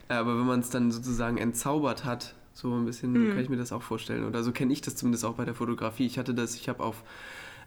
[0.08, 3.30] Aber wenn man es dann sozusagen entzaubert hat, so ein bisschen mhm.
[3.30, 4.24] kann ich mir das auch vorstellen.
[4.24, 6.06] Oder so kenne ich das zumindest auch bei der Fotografie.
[6.06, 7.02] Ich hatte das, ich habe auf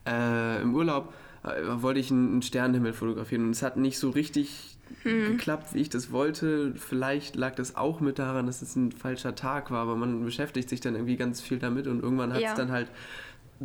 [0.08, 5.38] äh, im Urlaub wollte ich einen Sternenhimmel fotografieren und es hat nicht so richtig hm.
[5.38, 6.74] geklappt, wie ich das wollte.
[6.76, 10.70] Vielleicht lag das auch mit daran, dass es ein falscher Tag war, aber man beschäftigt
[10.70, 12.56] sich dann irgendwie ganz viel damit und irgendwann hat es ja.
[12.56, 12.90] dann halt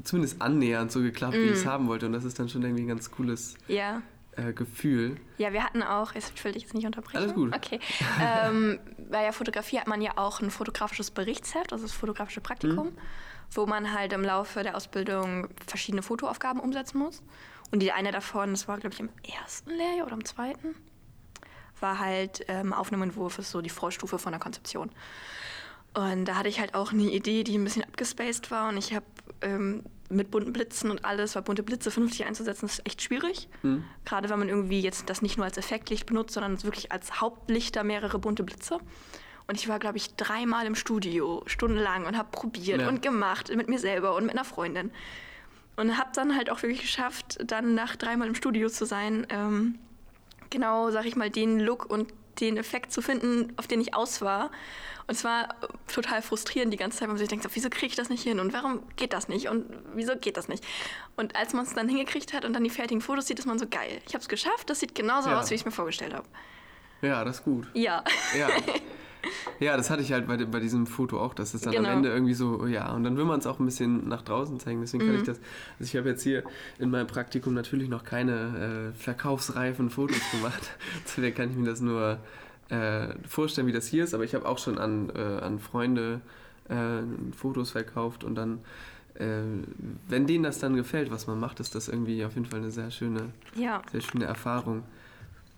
[0.05, 1.39] zumindest annähernd so geklappt, mm.
[1.39, 2.07] wie ich es haben wollte.
[2.07, 4.03] Und das ist dann schon irgendwie ein ganz cooles ja.
[4.37, 5.17] äh, Gefühl.
[5.39, 7.19] Ja, wir hatten auch, ich will dich jetzt nicht unterbrechen.
[7.19, 7.55] Alles gut.
[7.55, 7.81] Okay.
[8.21, 8.79] ähm,
[9.11, 12.99] bei der Fotografie hat man ja auch ein fotografisches Berichtsheft, also das fotografische Praktikum, mm.
[13.53, 17.23] wo man halt im Laufe der Ausbildung verschiedene Fotoaufgaben umsetzen muss.
[17.73, 20.75] Und die eine davon, das war, glaube ich, im ersten Lehrjahr oder im zweiten,
[21.81, 24.91] war halt ähm, Aufnahmeentwurf, ist so die Vorstufe von der Konzeption.
[25.95, 28.69] Und da hatte ich halt auch eine Idee, die ein bisschen abgespaced war.
[28.69, 29.07] Und ich habe
[29.41, 33.49] ähm, mit bunten Blitzen und alles, weil bunte Blitze vernünftig einzusetzen, ist echt schwierig.
[33.63, 33.85] Mhm.
[34.05, 37.83] Gerade wenn man irgendwie jetzt das nicht nur als Effektlicht benutzt, sondern wirklich als Hauptlichter
[37.83, 38.79] mehrere bunte Blitze.
[39.49, 42.89] Und ich war, glaube ich, dreimal im Studio, stundenlang und habe probiert ja.
[42.89, 44.91] und gemacht mit mir selber und mit einer Freundin.
[45.77, 49.79] Und habe dann halt auch wirklich geschafft, dann nach dreimal im Studio zu sein, ähm,
[50.51, 54.21] genau, sag ich mal, den Look und den Effekt zu finden, auf den ich aus
[54.21, 54.51] war.
[55.07, 55.55] Und es war
[55.93, 58.41] total frustrierend die ganze Zeit, weil man sich denkt, wieso kriege ich das nicht hin
[58.41, 60.65] und warum geht das nicht und wieso geht das nicht?
[61.17, 63.59] Und als man es dann hingekriegt hat und dann die fertigen Fotos sieht, ist man
[63.59, 64.01] so geil.
[64.07, 65.39] Ich habe es geschafft, das sieht genauso ja.
[65.39, 66.27] aus, wie ich es mir vorgestellt habe.
[67.03, 67.69] Ja, das ist gut.
[67.75, 68.03] Ja.
[68.37, 68.49] Ja.
[69.61, 71.89] Ja, das hatte ich halt bei, bei diesem Foto auch, dass es dann genau.
[71.89, 74.61] am Ende irgendwie so, ja, und dann will man es auch ein bisschen nach draußen
[74.61, 74.81] zeigen.
[74.81, 75.21] Deswegen kann mhm.
[75.21, 75.39] ich das.
[75.79, 76.45] Also ich habe jetzt hier
[76.79, 80.71] in meinem Praktikum natürlich noch keine äh, verkaufsreifen Fotos gemacht.
[81.05, 82.19] Deswegen kann ich mir das nur
[82.69, 86.21] äh, vorstellen, wie das hier ist, aber ich habe auch schon an, äh, an Freunde
[86.69, 87.03] äh,
[87.37, 88.59] Fotos verkauft und dann,
[89.15, 89.43] äh,
[90.09, 92.71] wenn denen das dann gefällt, was man macht, ist das irgendwie auf jeden Fall eine
[92.71, 93.83] sehr schöne, ja.
[93.93, 94.83] sehr schöne Erfahrung.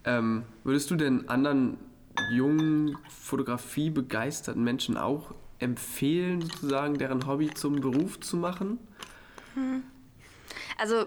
[0.04, 1.78] Ähm, würdest du denn anderen
[2.30, 8.78] jungen, fotografiebegeisterten Menschen auch empfehlen, sozusagen deren Hobby zum Beruf zu machen?
[9.54, 9.82] Hm.
[10.76, 11.06] Also,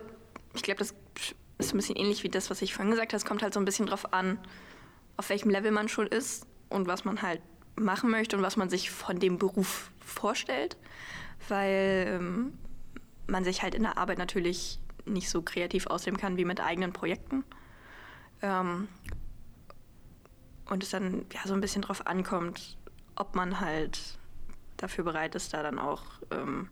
[0.54, 0.94] ich glaube, das
[1.58, 3.18] ist ein bisschen ähnlich wie das, was ich vorhin gesagt habe.
[3.18, 4.38] Es kommt halt so ein bisschen drauf an,
[5.18, 7.42] auf welchem Level man schon ist und was man halt
[7.76, 10.78] machen möchte und was man sich von dem Beruf vorstellt.
[11.48, 12.54] Weil ähm,
[13.28, 16.94] man sich halt in der Arbeit natürlich nicht so kreativ ausleben kann wie mit eigenen
[16.94, 17.44] Projekten.
[18.42, 18.88] Ähm,
[20.72, 22.78] und es dann ja so ein bisschen drauf ankommt,
[23.16, 24.00] ob man halt
[24.78, 26.04] dafür bereit ist, da dann auch.
[26.32, 26.70] Ähm,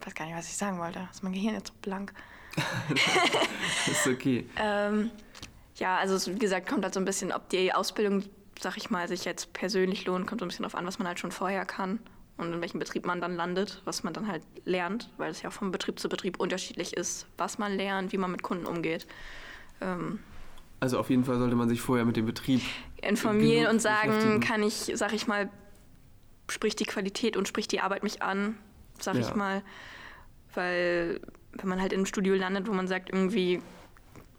[0.00, 1.06] ich weiß gar nicht, was ich sagen wollte.
[1.12, 2.12] Ist mein Gehirn jetzt so blank.
[3.86, 4.46] ist okay.
[4.56, 5.10] ähm,
[5.76, 8.24] ja, also wie gesagt, kommt halt so ein bisschen, ob die Ausbildung,
[8.58, 11.06] sag ich mal, sich jetzt persönlich lohnt, kommt so ein bisschen darauf an, was man
[11.06, 12.00] halt schon vorher kann
[12.36, 15.50] und in welchem Betrieb man dann landet, was man dann halt lernt, weil es ja
[15.50, 19.06] auch von Betrieb zu Betrieb unterschiedlich ist, was man lernt, wie man mit Kunden umgeht.
[19.80, 20.18] Ähm,
[20.82, 22.60] also auf jeden Fall sollte man sich vorher mit dem Betrieb
[23.00, 25.48] informieren und sagen, kann ich, sag ich mal,
[26.50, 28.58] spricht die Qualität und spricht die Arbeit mich an,
[28.98, 29.20] sag ja.
[29.20, 29.62] ich mal.
[30.54, 31.20] Weil
[31.52, 33.62] wenn man halt in einem Studio landet, wo man sagt, irgendwie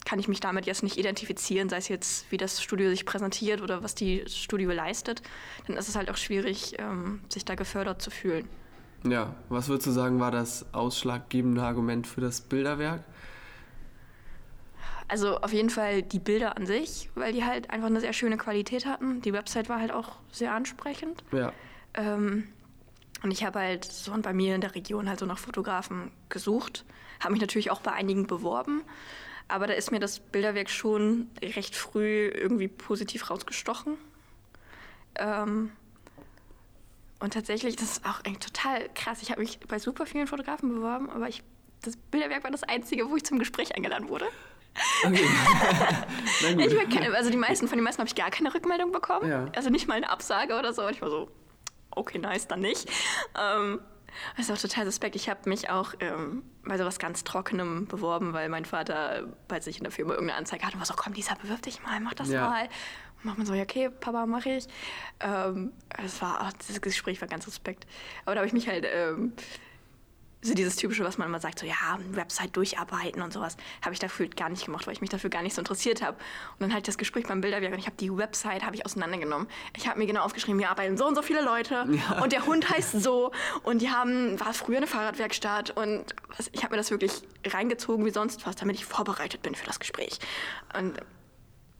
[0.04, 3.62] kann ich mich damit jetzt nicht identifizieren, sei es jetzt, wie das Studio sich präsentiert
[3.62, 5.22] oder was die Studio leistet,
[5.68, 8.50] dann ist es halt auch schwierig, ähm, sich da gefördert zu fühlen.
[9.08, 13.06] Ja, was würdest du sagen, war das ausschlaggebende Argument für das Bilderwerk?
[15.14, 18.36] Also auf jeden Fall die Bilder an sich, weil die halt einfach eine sehr schöne
[18.36, 19.22] Qualität hatten.
[19.22, 21.24] Die Website war halt auch sehr ansprechend.
[21.32, 21.54] Ja.
[21.94, 22.48] Ähm,
[23.22, 26.10] und ich habe halt so und bei mir in der Region halt so nach Fotografen
[26.30, 26.84] gesucht,
[27.20, 28.82] habe mich natürlich auch bei einigen beworben,
[29.48, 34.00] aber da ist mir das Bilderwerk schon recht früh irgendwie positiv rausgestochen.
[35.14, 35.74] Ähm,
[37.20, 39.22] und tatsächlich, das ist auch total krass.
[39.22, 41.44] Ich habe mich bei super vielen Fotografen beworben, aber ich,
[41.84, 44.26] das Bilderwerk war das einzige, wo ich zum Gespräch eingeladen wurde.
[45.06, 45.28] Okay.
[46.92, 49.30] keine, also die meisten, von den meisten habe ich gar keine Rückmeldung bekommen.
[49.30, 49.46] Ja.
[49.56, 50.86] Also nicht mal eine Absage oder so.
[50.86, 51.30] Und ich war so,
[51.92, 52.90] okay, nice, dann nicht.
[53.40, 53.80] Ähm,
[54.38, 55.16] das ist auch total suspekt.
[55.16, 59.78] Ich habe mich auch ähm, bei sowas ganz Trockenem beworben, weil mein Vater bei sich
[59.78, 62.14] in der Firma irgendeine Anzeige hat und war so, komm, Lisa, bewirb dich mal, mach
[62.14, 62.48] das ja.
[62.48, 62.64] mal.
[63.18, 64.68] Und macht man so, ja, okay, Papa, mache ich.
[65.20, 67.86] Ähm, das war, ach, das Gespräch war ganz suspekt.
[68.26, 69.34] Aber da habe ich mich halt ähm,
[70.44, 74.00] so dieses typische, was man immer sagt, so ja, Website durcharbeiten und sowas, habe ich
[74.00, 76.18] dafür gar nicht gemacht, weil ich mich dafür gar nicht so interessiert habe.
[76.60, 79.48] Und dann ich das Gespräch beim Bilderwerk und ich habe die Website habe ich auseinandergenommen.
[79.78, 82.22] Ich habe mir genau aufgeschrieben, wir arbeiten so und so viele Leute ja.
[82.22, 83.32] und der Hund heißt so
[83.64, 86.14] und die haben war früher eine Fahrradwerkstatt und
[86.52, 89.80] ich habe mir das wirklich reingezogen wie sonst was, damit ich vorbereitet bin für das
[89.80, 90.20] Gespräch.
[90.78, 91.00] Und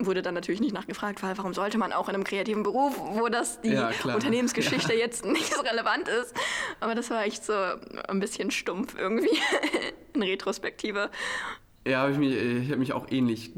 [0.06, 3.28] wurde dann natürlich nicht nachgefragt, weil warum sollte man auch in einem kreativen Beruf, wo
[3.30, 5.00] das die ja, Unternehmensgeschichte ja.
[5.06, 6.34] jetzt nicht so relevant ist.
[6.80, 9.38] Aber das war echt so ein bisschen stumpf irgendwie
[10.14, 11.10] in Retrospektive.
[11.86, 13.52] Ja, hab ich, mich, ich habe mich auch ähnlich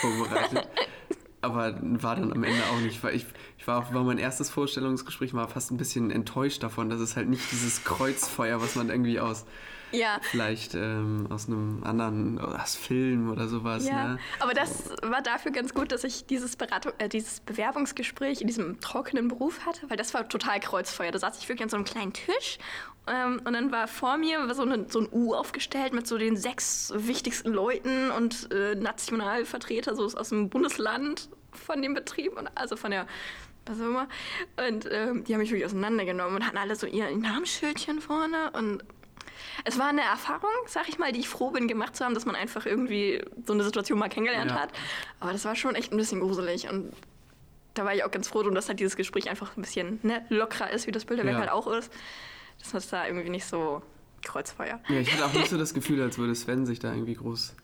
[0.00, 0.68] vorbereitet.
[1.40, 3.26] aber war dann am Ende auch nicht, weil ich,
[3.58, 7.28] ich war, war mein erstes Vorstellungsgespräch, war fast ein bisschen enttäuscht davon, dass es halt
[7.28, 9.46] nicht dieses Kreuzfeuer, was man irgendwie aus
[9.94, 10.18] ja.
[10.22, 13.86] Vielleicht ähm, aus einem anderen, aus Film oder sowas.
[13.86, 14.18] Ja, ne?
[14.40, 18.80] aber das war dafür ganz gut, dass ich dieses, Beratung, äh, dieses Bewerbungsgespräch in diesem
[18.80, 21.10] trockenen Beruf hatte, weil das war total Kreuzfeuer.
[21.10, 22.58] Da saß ich wirklich an so einem kleinen Tisch
[23.06, 26.36] ähm, und dann war vor mir so, eine, so ein U aufgestellt mit so den
[26.36, 32.76] sechs wichtigsten Leuten und äh, Nationalvertreter so aus dem Bundesland von dem Betrieb, und also
[32.76, 33.06] von der
[33.66, 34.08] was auch immer.
[34.68, 38.84] Und ähm, die haben mich wirklich auseinandergenommen und hatten alle so ihr Namensschildchen vorne und
[39.64, 42.26] es war eine Erfahrung, sag ich mal, die ich froh bin, gemacht zu haben, dass
[42.26, 44.60] man einfach irgendwie so eine Situation mal kennengelernt ja.
[44.60, 44.70] hat.
[45.20, 46.92] Aber das war schon echt ein bisschen gruselig und
[47.74, 50.70] da war ich auch ganz froh dass halt dieses Gespräch einfach ein bisschen ne, lockerer
[50.70, 51.40] ist, wie das Bilderwerk ja.
[51.40, 51.92] halt auch ist.
[52.60, 53.82] Dass das da irgendwie nicht so
[54.22, 54.80] Kreuzfeuer.
[54.88, 57.54] Ja, ich hatte auch nicht so das Gefühl, als würde Sven sich da irgendwie groß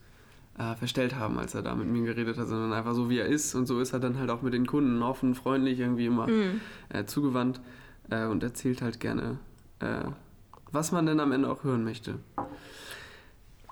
[0.57, 3.25] äh, verstellt haben, als er da mit mir geredet hat, sondern einfach so, wie er
[3.25, 3.55] ist.
[3.55, 6.61] Und so ist er dann halt auch mit den Kunden offen, freundlich, irgendwie immer mhm.
[6.89, 7.61] äh, zugewandt
[8.09, 9.39] äh, und erzählt halt gerne,
[9.79, 10.03] äh,
[10.71, 12.15] was man denn am Ende auch hören möchte.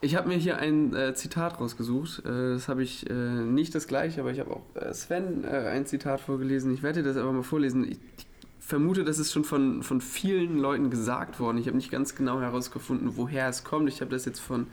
[0.02, 2.20] Ich habe mir hier ein äh, Zitat rausgesucht.
[2.26, 6.74] Äh, das habe ich nicht das gleiche, aber ich habe auch Sven ein Zitat vorgelesen.
[6.74, 7.84] Ich werde dir das aber mal vorlesen.
[7.84, 8.28] Ich, ich
[8.60, 11.58] vermute, das ist schon von, von vielen Leuten gesagt worden.
[11.58, 13.90] Ich habe nicht ganz genau herausgefunden, woher es kommt.
[13.90, 14.68] Ich habe das jetzt von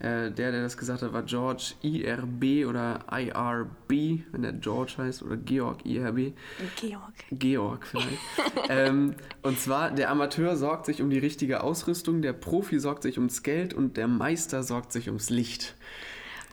[0.00, 5.22] äh, der, der das gesagt hat, war George IRB oder IRB, wenn der George heißt,
[5.22, 6.32] oder Georg IRB.
[6.76, 7.12] Georg.
[7.30, 8.18] Georg vielleicht.
[8.70, 13.18] ähm, und zwar, der Amateur sorgt sich um die richtige Ausrüstung, der Profi sorgt sich
[13.18, 15.74] ums Geld und der Meister sorgt sich ums Licht.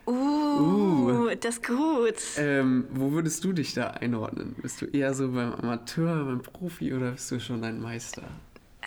[0.06, 1.30] Uh, uh.
[1.39, 2.16] das ist gut.
[2.38, 4.56] Ähm, wo würdest du dich da einordnen?
[4.62, 8.24] Bist du eher so beim Amateur, beim Profi oder bist du schon ein Meister?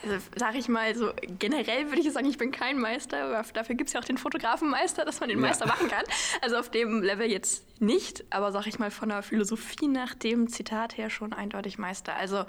[0.02, 3.74] Also sag ich mal so, generell würde ich sagen, ich bin kein Meister, aber dafür
[3.74, 5.46] gibt es ja auch den Fotografenmeister, dass man den ja.
[5.46, 6.04] Meister machen kann.
[6.40, 10.48] Also auf dem Level jetzt nicht, aber sag ich mal von der Philosophie nach dem
[10.48, 12.14] Zitat her schon eindeutig Meister.
[12.16, 12.44] Also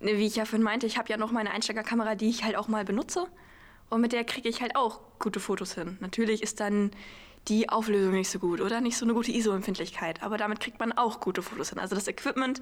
[0.00, 2.56] ne, wie ich ja vorhin meinte, ich habe ja noch meine Einsteigerkamera, die ich halt
[2.56, 3.26] auch mal benutze
[3.90, 5.98] und mit der kriege ich halt auch gute Fotos hin.
[6.00, 6.90] Natürlich ist dann
[7.48, 10.92] die Auflösung nicht so gut oder nicht so eine gute ISO-Empfindlichkeit, aber damit kriegt man
[10.92, 11.78] auch gute Fotos hin.
[11.78, 12.60] Also das Equipment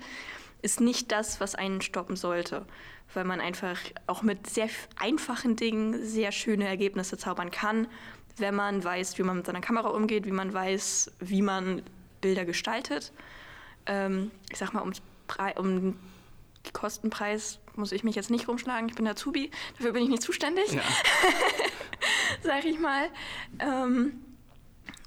[0.62, 2.64] ist nicht das, was einen stoppen sollte,
[3.14, 4.68] weil man einfach auch mit sehr
[4.98, 7.88] einfachen Dingen sehr schöne Ergebnisse zaubern kann,
[8.36, 11.82] wenn man weiß, wie man mit seiner Kamera umgeht, wie man weiß, wie man
[12.20, 13.12] Bilder gestaltet.
[13.86, 14.92] Ähm, ich sag mal, um,
[15.56, 15.98] um den
[16.72, 18.88] Kostenpreis muss ich mich jetzt nicht rumschlagen.
[18.88, 20.82] Ich bin Azubi, dafür bin ich nicht zuständig, ja.
[22.42, 23.08] sag ich mal.
[23.58, 24.12] Ähm,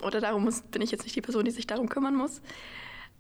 [0.04, 2.42] oder darum muss, bin ich jetzt nicht die Person, die sich darum kümmern muss.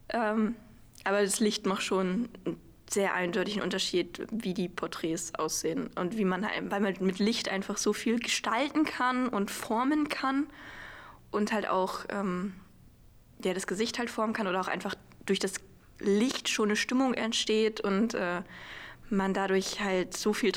[0.09, 0.55] Ähm,
[1.03, 2.57] aber das Licht macht schon einen
[2.89, 7.77] sehr eindeutigen Unterschied, wie die Porträts aussehen und wie man, weil man mit Licht einfach
[7.77, 10.47] so viel gestalten kann und formen kann
[11.31, 12.53] und halt auch ähm,
[13.43, 15.53] ja, das Gesicht halt formen kann oder auch einfach durch das
[15.99, 18.41] Licht schon eine Stimmung entsteht und äh,
[19.09, 20.51] man dadurch halt so viel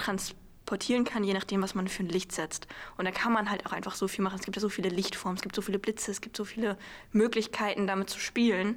[0.66, 2.66] transportieren kann, je nachdem, was man für ein Licht setzt.
[2.96, 4.36] Und da kann man halt auch einfach so viel machen.
[4.36, 6.76] Es gibt ja so viele Lichtformen, es gibt so viele Blitze, es gibt so viele
[7.12, 8.76] Möglichkeiten, damit zu spielen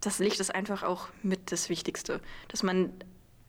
[0.00, 2.20] das Licht ist einfach auch mit das Wichtigste.
[2.48, 2.92] Dass man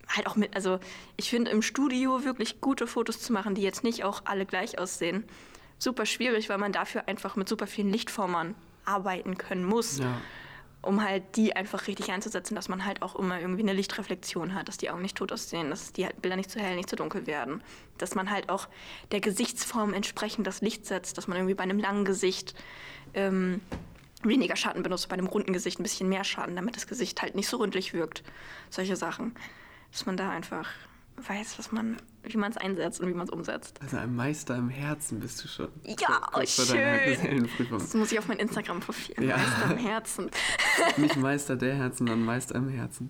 [0.07, 0.79] halt auch mit, also
[1.15, 4.77] ich finde im Studio wirklich gute Fotos zu machen, die jetzt nicht auch alle gleich
[4.77, 5.23] aussehen,
[5.79, 8.55] super schwierig, weil man dafür einfach mit super vielen Lichtformern
[8.85, 9.99] arbeiten können muss.
[9.99, 10.19] Ja.
[10.83, 14.67] Um halt die einfach richtig einzusetzen, dass man halt auch immer irgendwie eine Lichtreflexion hat,
[14.67, 16.95] dass die Augen nicht tot aussehen, dass die halt Bilder nicht zu hell, nicht zu
[16.95, 17.63] dunkel werden.
[17.99, 18.67] Dass man halt auch
[19.11, 22.55] der Gesichtsform entsprechend das Licht setzt, dass man irgendwie bei einem langen Gesicht
[23.13, 23.61] ähm,
[24.23, 27.35] weniger Schatten benutzt, bei einem runden Gesicht ein bisschen mehr Schatten, damit das Gesicht halt
[27.35, 28.23] nicht so rundlich wirkt.
[28.69, 29.35] Solche Sachen.
[29.91, 30.67] Dass man da einfach
[31.27, 33.79] weiß, was man, wie man es einsetzt und wie man es umsetzt.
[33.81, 35.67] Also ein Meister im Herzen bist du schon.
[35.83, 37.47] Ja, oh, schön.
[37.69, 39.23] Das muss ich auf mein Instagram-Profil.
[39.23, 39.37] Ja.
[39.37, 40.31] Meister im Herzen.
[40.97, 43.09] Nicht Meister der Herzen, sondern Meister im Herzen.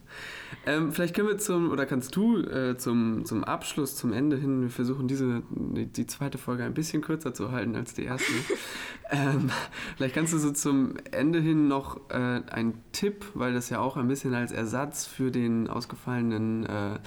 [0.66, 4.62] Ähm, vielleicht können wir zum, oder kannst du äh, zum, zum Abschluss, zum Ende hin,
[4.62, 8.32] wir versuchen diese, die, die zweite Folge ein bisschen kürzer zu halten als die erste.
[9.12, 9.50] ähm,
[9.98, 13.98] vielleicht kannst du so zum Ende hin noch äh, einen Tipp, weil das ja auch
[13.98, 17.00] ein bisschen als Ersatz für den ausgefallenen äh,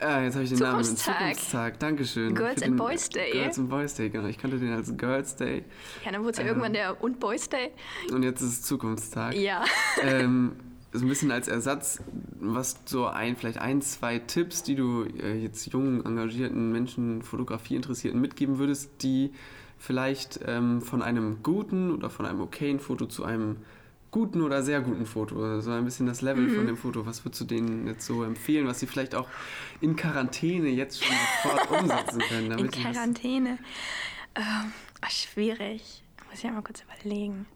[0.00, 0.84] Ah, jetzt habe ich den Namen.
[0.84, 1.78] Zukunftstag.
[1.80, 2.34] Dankeschön.
[2.34, 3.32] Girls and Boys Day.
[3.32, 4.28] Girls and Boys Day, genau.
[4.28, 5.64] Ich kannte den als Girls Day.
[6.04, 7.70] Ja, dann wurde es ja ähm, irgendwann der und Boys Day.
[8.12, 9.34] Und jetzt ist es Zukunftstag.
[9.34, 9.64] Ja.
[10.00, 10.52] Ähm,
[10.92, 12.00] so ein bisschen als Ersatz,
[12.40, 17.74] was so ein, vielleicht ein, zwei Tipps, die du äh, jetzt jungen, engagierten Menschen, Fotografie
[17.74, 19.32] Interessierten mitgeben würdest, die
[19.76, 23.56] vielleicht ähm, von einem guten oder von einem okayen Foto zu einem
[24.10, 26.54] guten oder sehr guten Foto, so ein bisschen das Level mhm.
[26.54, 27.06] von dem Foto.
[27.06, 29.28] Was würdest du denen jetzt so empfehlen, was sie vielleicht auch
[29.80, 32.58] in Quarantäne jetzt schon sofort umsetzen können?
[32.58, 33.58] in Quarantäne?
[34.34, 34.72] Ähm,
[35.08, 36.02] schwierig.
[36.28, 37.46] Muss ich ja mal kurz überlegen.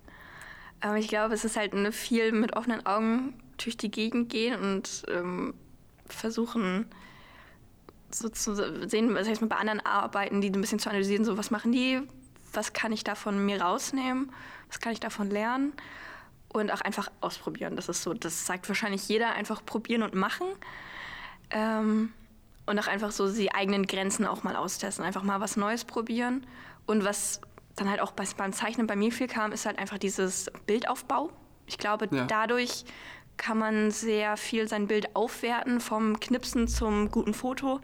[0.81, 4.61] Aber ich glaube, es ist halt eine viel mit offenen Augen durch die Gegend gehen
[4.61, 5.55] und ähm,
[6.07, 6.87] versuchen
[8.11, 8.55] so zu
[8.89, 12.01] sehen, was heißt bei anderen Arbeiten, die ein bisschen zu analysieren, so was machen die,
[12.53, 14.31] was kann ich davon mir rausnehmen,
[14.69, 15.73] was kann ich davon lernen
[16.53, 17.77] und auch einfach ausprobieren.
[17.77, 20.47] Das ist so, das sagt wahrscheinlich jeder, einfach probieren und machen.
[21.51, 22.13] Ähm,
[22.67, 26.47] und auch einfach so die eigenen Grenzen auch mal austesten, einfach mal was Neues probieren.
[26.87, 27.41] Und was
[27.77, 31.31] dann halt auch beim Zeichnen bei mir viel kam, ist halt einfach dieses Bildaufbau.
[31.67, 32.25] Ich glaube, ja.
[32.27, 32.85] dadurch
[33.37, 37.81] kann man sehr viel sein Bild aufwerten, vom Knipsen zum guten Foto,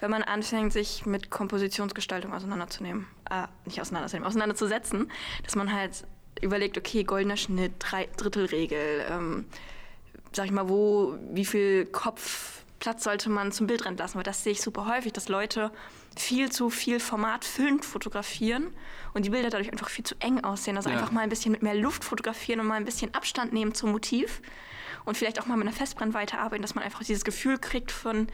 [0.00, 3.06] wenn man anfängt, sich mit Kompositionsgestaltung auseinanderzunehmen.
[3.30, 5.10] Äh, nicht auseinanderzunehmen, auseinanderzusetzen.
[5.44, 6.06] Dass man halt
[6.40, 9.46] überlegt, okay, goldener Schnitt, drei, Drittelregel, ähm,
[10.32, 14.44] sag ich mal, wo, wie viel Kopf Platz sollte man zum Bildrand lassen, weil das
[14.44, 15.70] sehe ich super häufig, dass Leute
[16.16, 18.68] viel zu viel Format füllend fotografieren
[19.14, 20.76] und die Bilder dadurch einfach viel zu eng aussehen.
[20.76, 20.96] Also ja.
[20.96, 23.92] einfach mal ein bisschen mit mehr Luft fotografieren und mal ein bisschen Abstand nehmen zum
[23.92, 24.42] Motiv
[25.04, 28.28] und vielleicht auch mal mit einer Festbrennweite arbeiten, dass man einfach dieses Gefühl kriegt von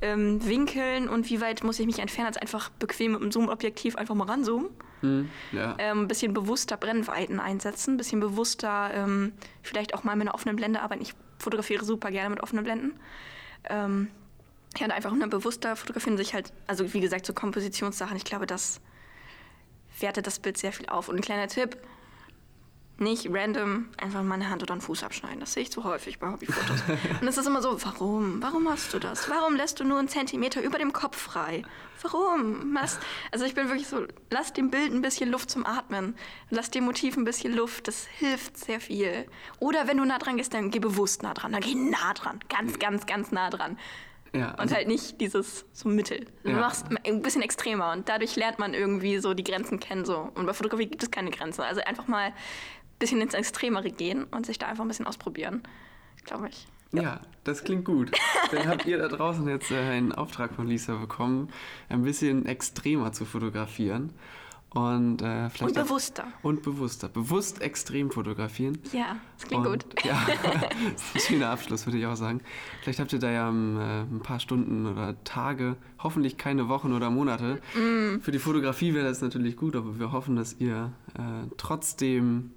[0.00, 3.96] ähm, Winkeln und wie weit muss ich mich entfernen, als einfach bequem mit dem Zoom-Objektiv
[3.96, 4.70] einfach mal ranzoomen.
[5.00, 5.76] Hm, ja.
[5.78, 9.32] ähm, ein bisschen bewusster Brennweiten einsetzen, ein bisschen bewusster ähm,
[9.62, 11.02] vielleicht auch mal mit einer offenen Blende arbeiten.
[11.02, 12.98] Ich fotografiere super gerne mit offenen Blenden.
[13.68, 14.08] Ähm,
[14.76, 18.16] ja, und einfach eine bewusster fotografieren sich halt, also wie gesagt, so Kompositionssachen.
[18.16, 18.80] Ich glaube, das
[20.00, 21.08] wertet das Bild sehr viel auf.
[21.08, 21.76] Und ein kleiner Tipp,
[23.00, 25.40] nicht random einfach mal eine Hand oder einen Fuß abschneiden.
[25.40, 26.82] Das sehe ich zu häufig bei Hobbyfotos.
[27.20, 28.42] Und es ist immer so, warum?
[28.42, 29.30] Warum hast du das?
[29.30, 31.62] Warum lässt du nur einen Zentimeter über dem Kopf frei?
[32.02, 32.76] Warum?
[33.32, 36.16] also ich bin wirklich so, lass dem Bild ein bisschen Luft zum Atmen.
[36.50, 37.88] Lass dem Motiv ein bisschen Luft.
[37.88, 39.26] Das hilft sehr viel.
[39.58, 41.52] Oder wenn du nah dran gehst, dann geh bewusst nah dran.
[41.52, 42.40] Dann geh nah dran.
[42.48, 43.78] Ganz, ganz, ganz nah dran.
[44.32, 46.26] Ja, also und halt nicht dieses so Mittel.
[46.42, 46.58] Du ja.
[46.58, 50.04] machst ein bisschen extremer und dadurch lernt man irgendwie so die Grenzen kennen.
[50.04, 50.30] So.
[50.34, 51.62] Und bei Fotografie gibt es keine Grenzen.
[51.62, 52.32] Also einfach mal
[52.98, 55.62] bisschen ins Extremere gehen und sich da einfach ein bisschen ausprobieren,
[56.24, 56.66] glaube ich.
[56.92, 57.02] Ja.
[57.02, 57.20] ja.
[57.44, 58.12] das klingt gut.
[58.50, 61.48] Dann habt ihr da draußen jetzt äh, einen Auftrag von Lisa bekommen,
[61.88, 64.14] ein bisschen extremer zu fotografieren.
[64.70, 66.24] Und, äh, vielleicht und bewusster.
[66.42, 67.08] Und bewusster.
[67.08, 68.78] Bewusst extrem fotografieren.
[68.92, 70.04] Ja, das klingt und, gut.
[70.04, 70.26] Ja,
[70.92, 72.42] das ist ein schöner Abschluss, würde ich auch sagen.
[72.82, 76.92] Vielleicht habt ihr da ja ähm, äh, ein paar Stunden oder Tage, hoffentlich keine Wochen
[76.92, 77.62] oder Monate.
[77.74, 78.20] Mm.
[78.20, 82.52] Für die Fotografie wäre das natürlich gut, aber wir hoffen, dass ihr äh, trotzdem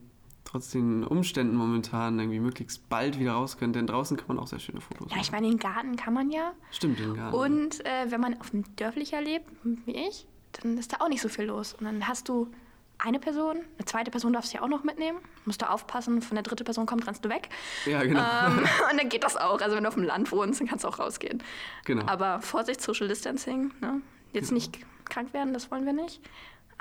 [0.51, 4.47] trotz den Umständen momentan irgendwie möglichst bald wieder raus könnt, denn draußen kann man auch
[4.47, 5.15] sehr schöne Fotos machen.
[5.15, 6.51] Ja, ich meine, den Garten kann man ja.
[6.71, 7.35] Stimmt, den Garten.
[7.35, 10.27] Und äh, wenn man auf dem Dörflicher lebt, wie ich,
[10.61, 11.73] dann ist da auch nicht so viel los.
[11.73, 12.51] Und dann hast du
[12.97, 15.19] eine Person, eine zweite Person darfst du ja auch noch mitnehmen.
[15.45, 17.47] Musst du aufpassen, von der dritten Person kommt, rennst du weg.
[17.85, 18.19] Ja, genau.
[18.19, 18.59] Ähm,
[18.91, 19.61] und dann geht das auch.
[19.61, 21.41] Also wenn du auf dem Land wohnst, dann kannst du auch rausgehen.
[21.85, 22.05] Genau.
[22.07, 23.71] Aber Vorsicht, Social Distancing.
[23.79, 24.01] Ne?
[24.33, 24.55] Jetzt genau.
[24.55, 26.21] nicht krank werden, das wollen wir nicht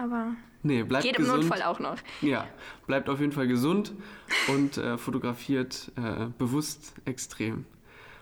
[0.00, 1.42] aber nee, bleibt geht gesund.
[1.42, 1.96] im Notfall auch noch.
[2.22, 2.46] Ja,
[2.86, 3.92] bleibt auf jeden Fall gesund
[4.48, 7.66] und äh, fotografiert äh, bewusst extrem.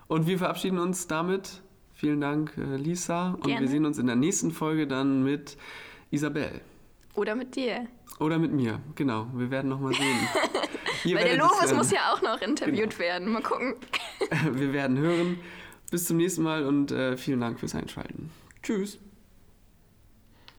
[0.08, 1.62] Und wir verabschieden uns damit.
[1.94, 3.32] Vielen Dank, äh, Lisa.
[3.32, 3.62] Und Gerne.
[3.62, 5.56] wir sehen uns in der nächsten Folge dann mit
[6.10, 6.60] Isabel.
[7.14, 7.86] Oder mit dir.
[8.20, 9.26] Oder mit mir, genau.
[9.34, 10.18] Wir werden nochmal sehen.
[11.16, 12.98] Weil der Lovis muss ja auch noch interviewt genau.
[12.98, 13.32] werden.
[13.32, 13.74] Mal gucken.
[14.52, 15.38] wir werden hören.
[15.90, 18.30] Bis zum nächsten Mal und äh, vielen Dank fürs Einschalten.
[18.62, 18.98] Tschüss.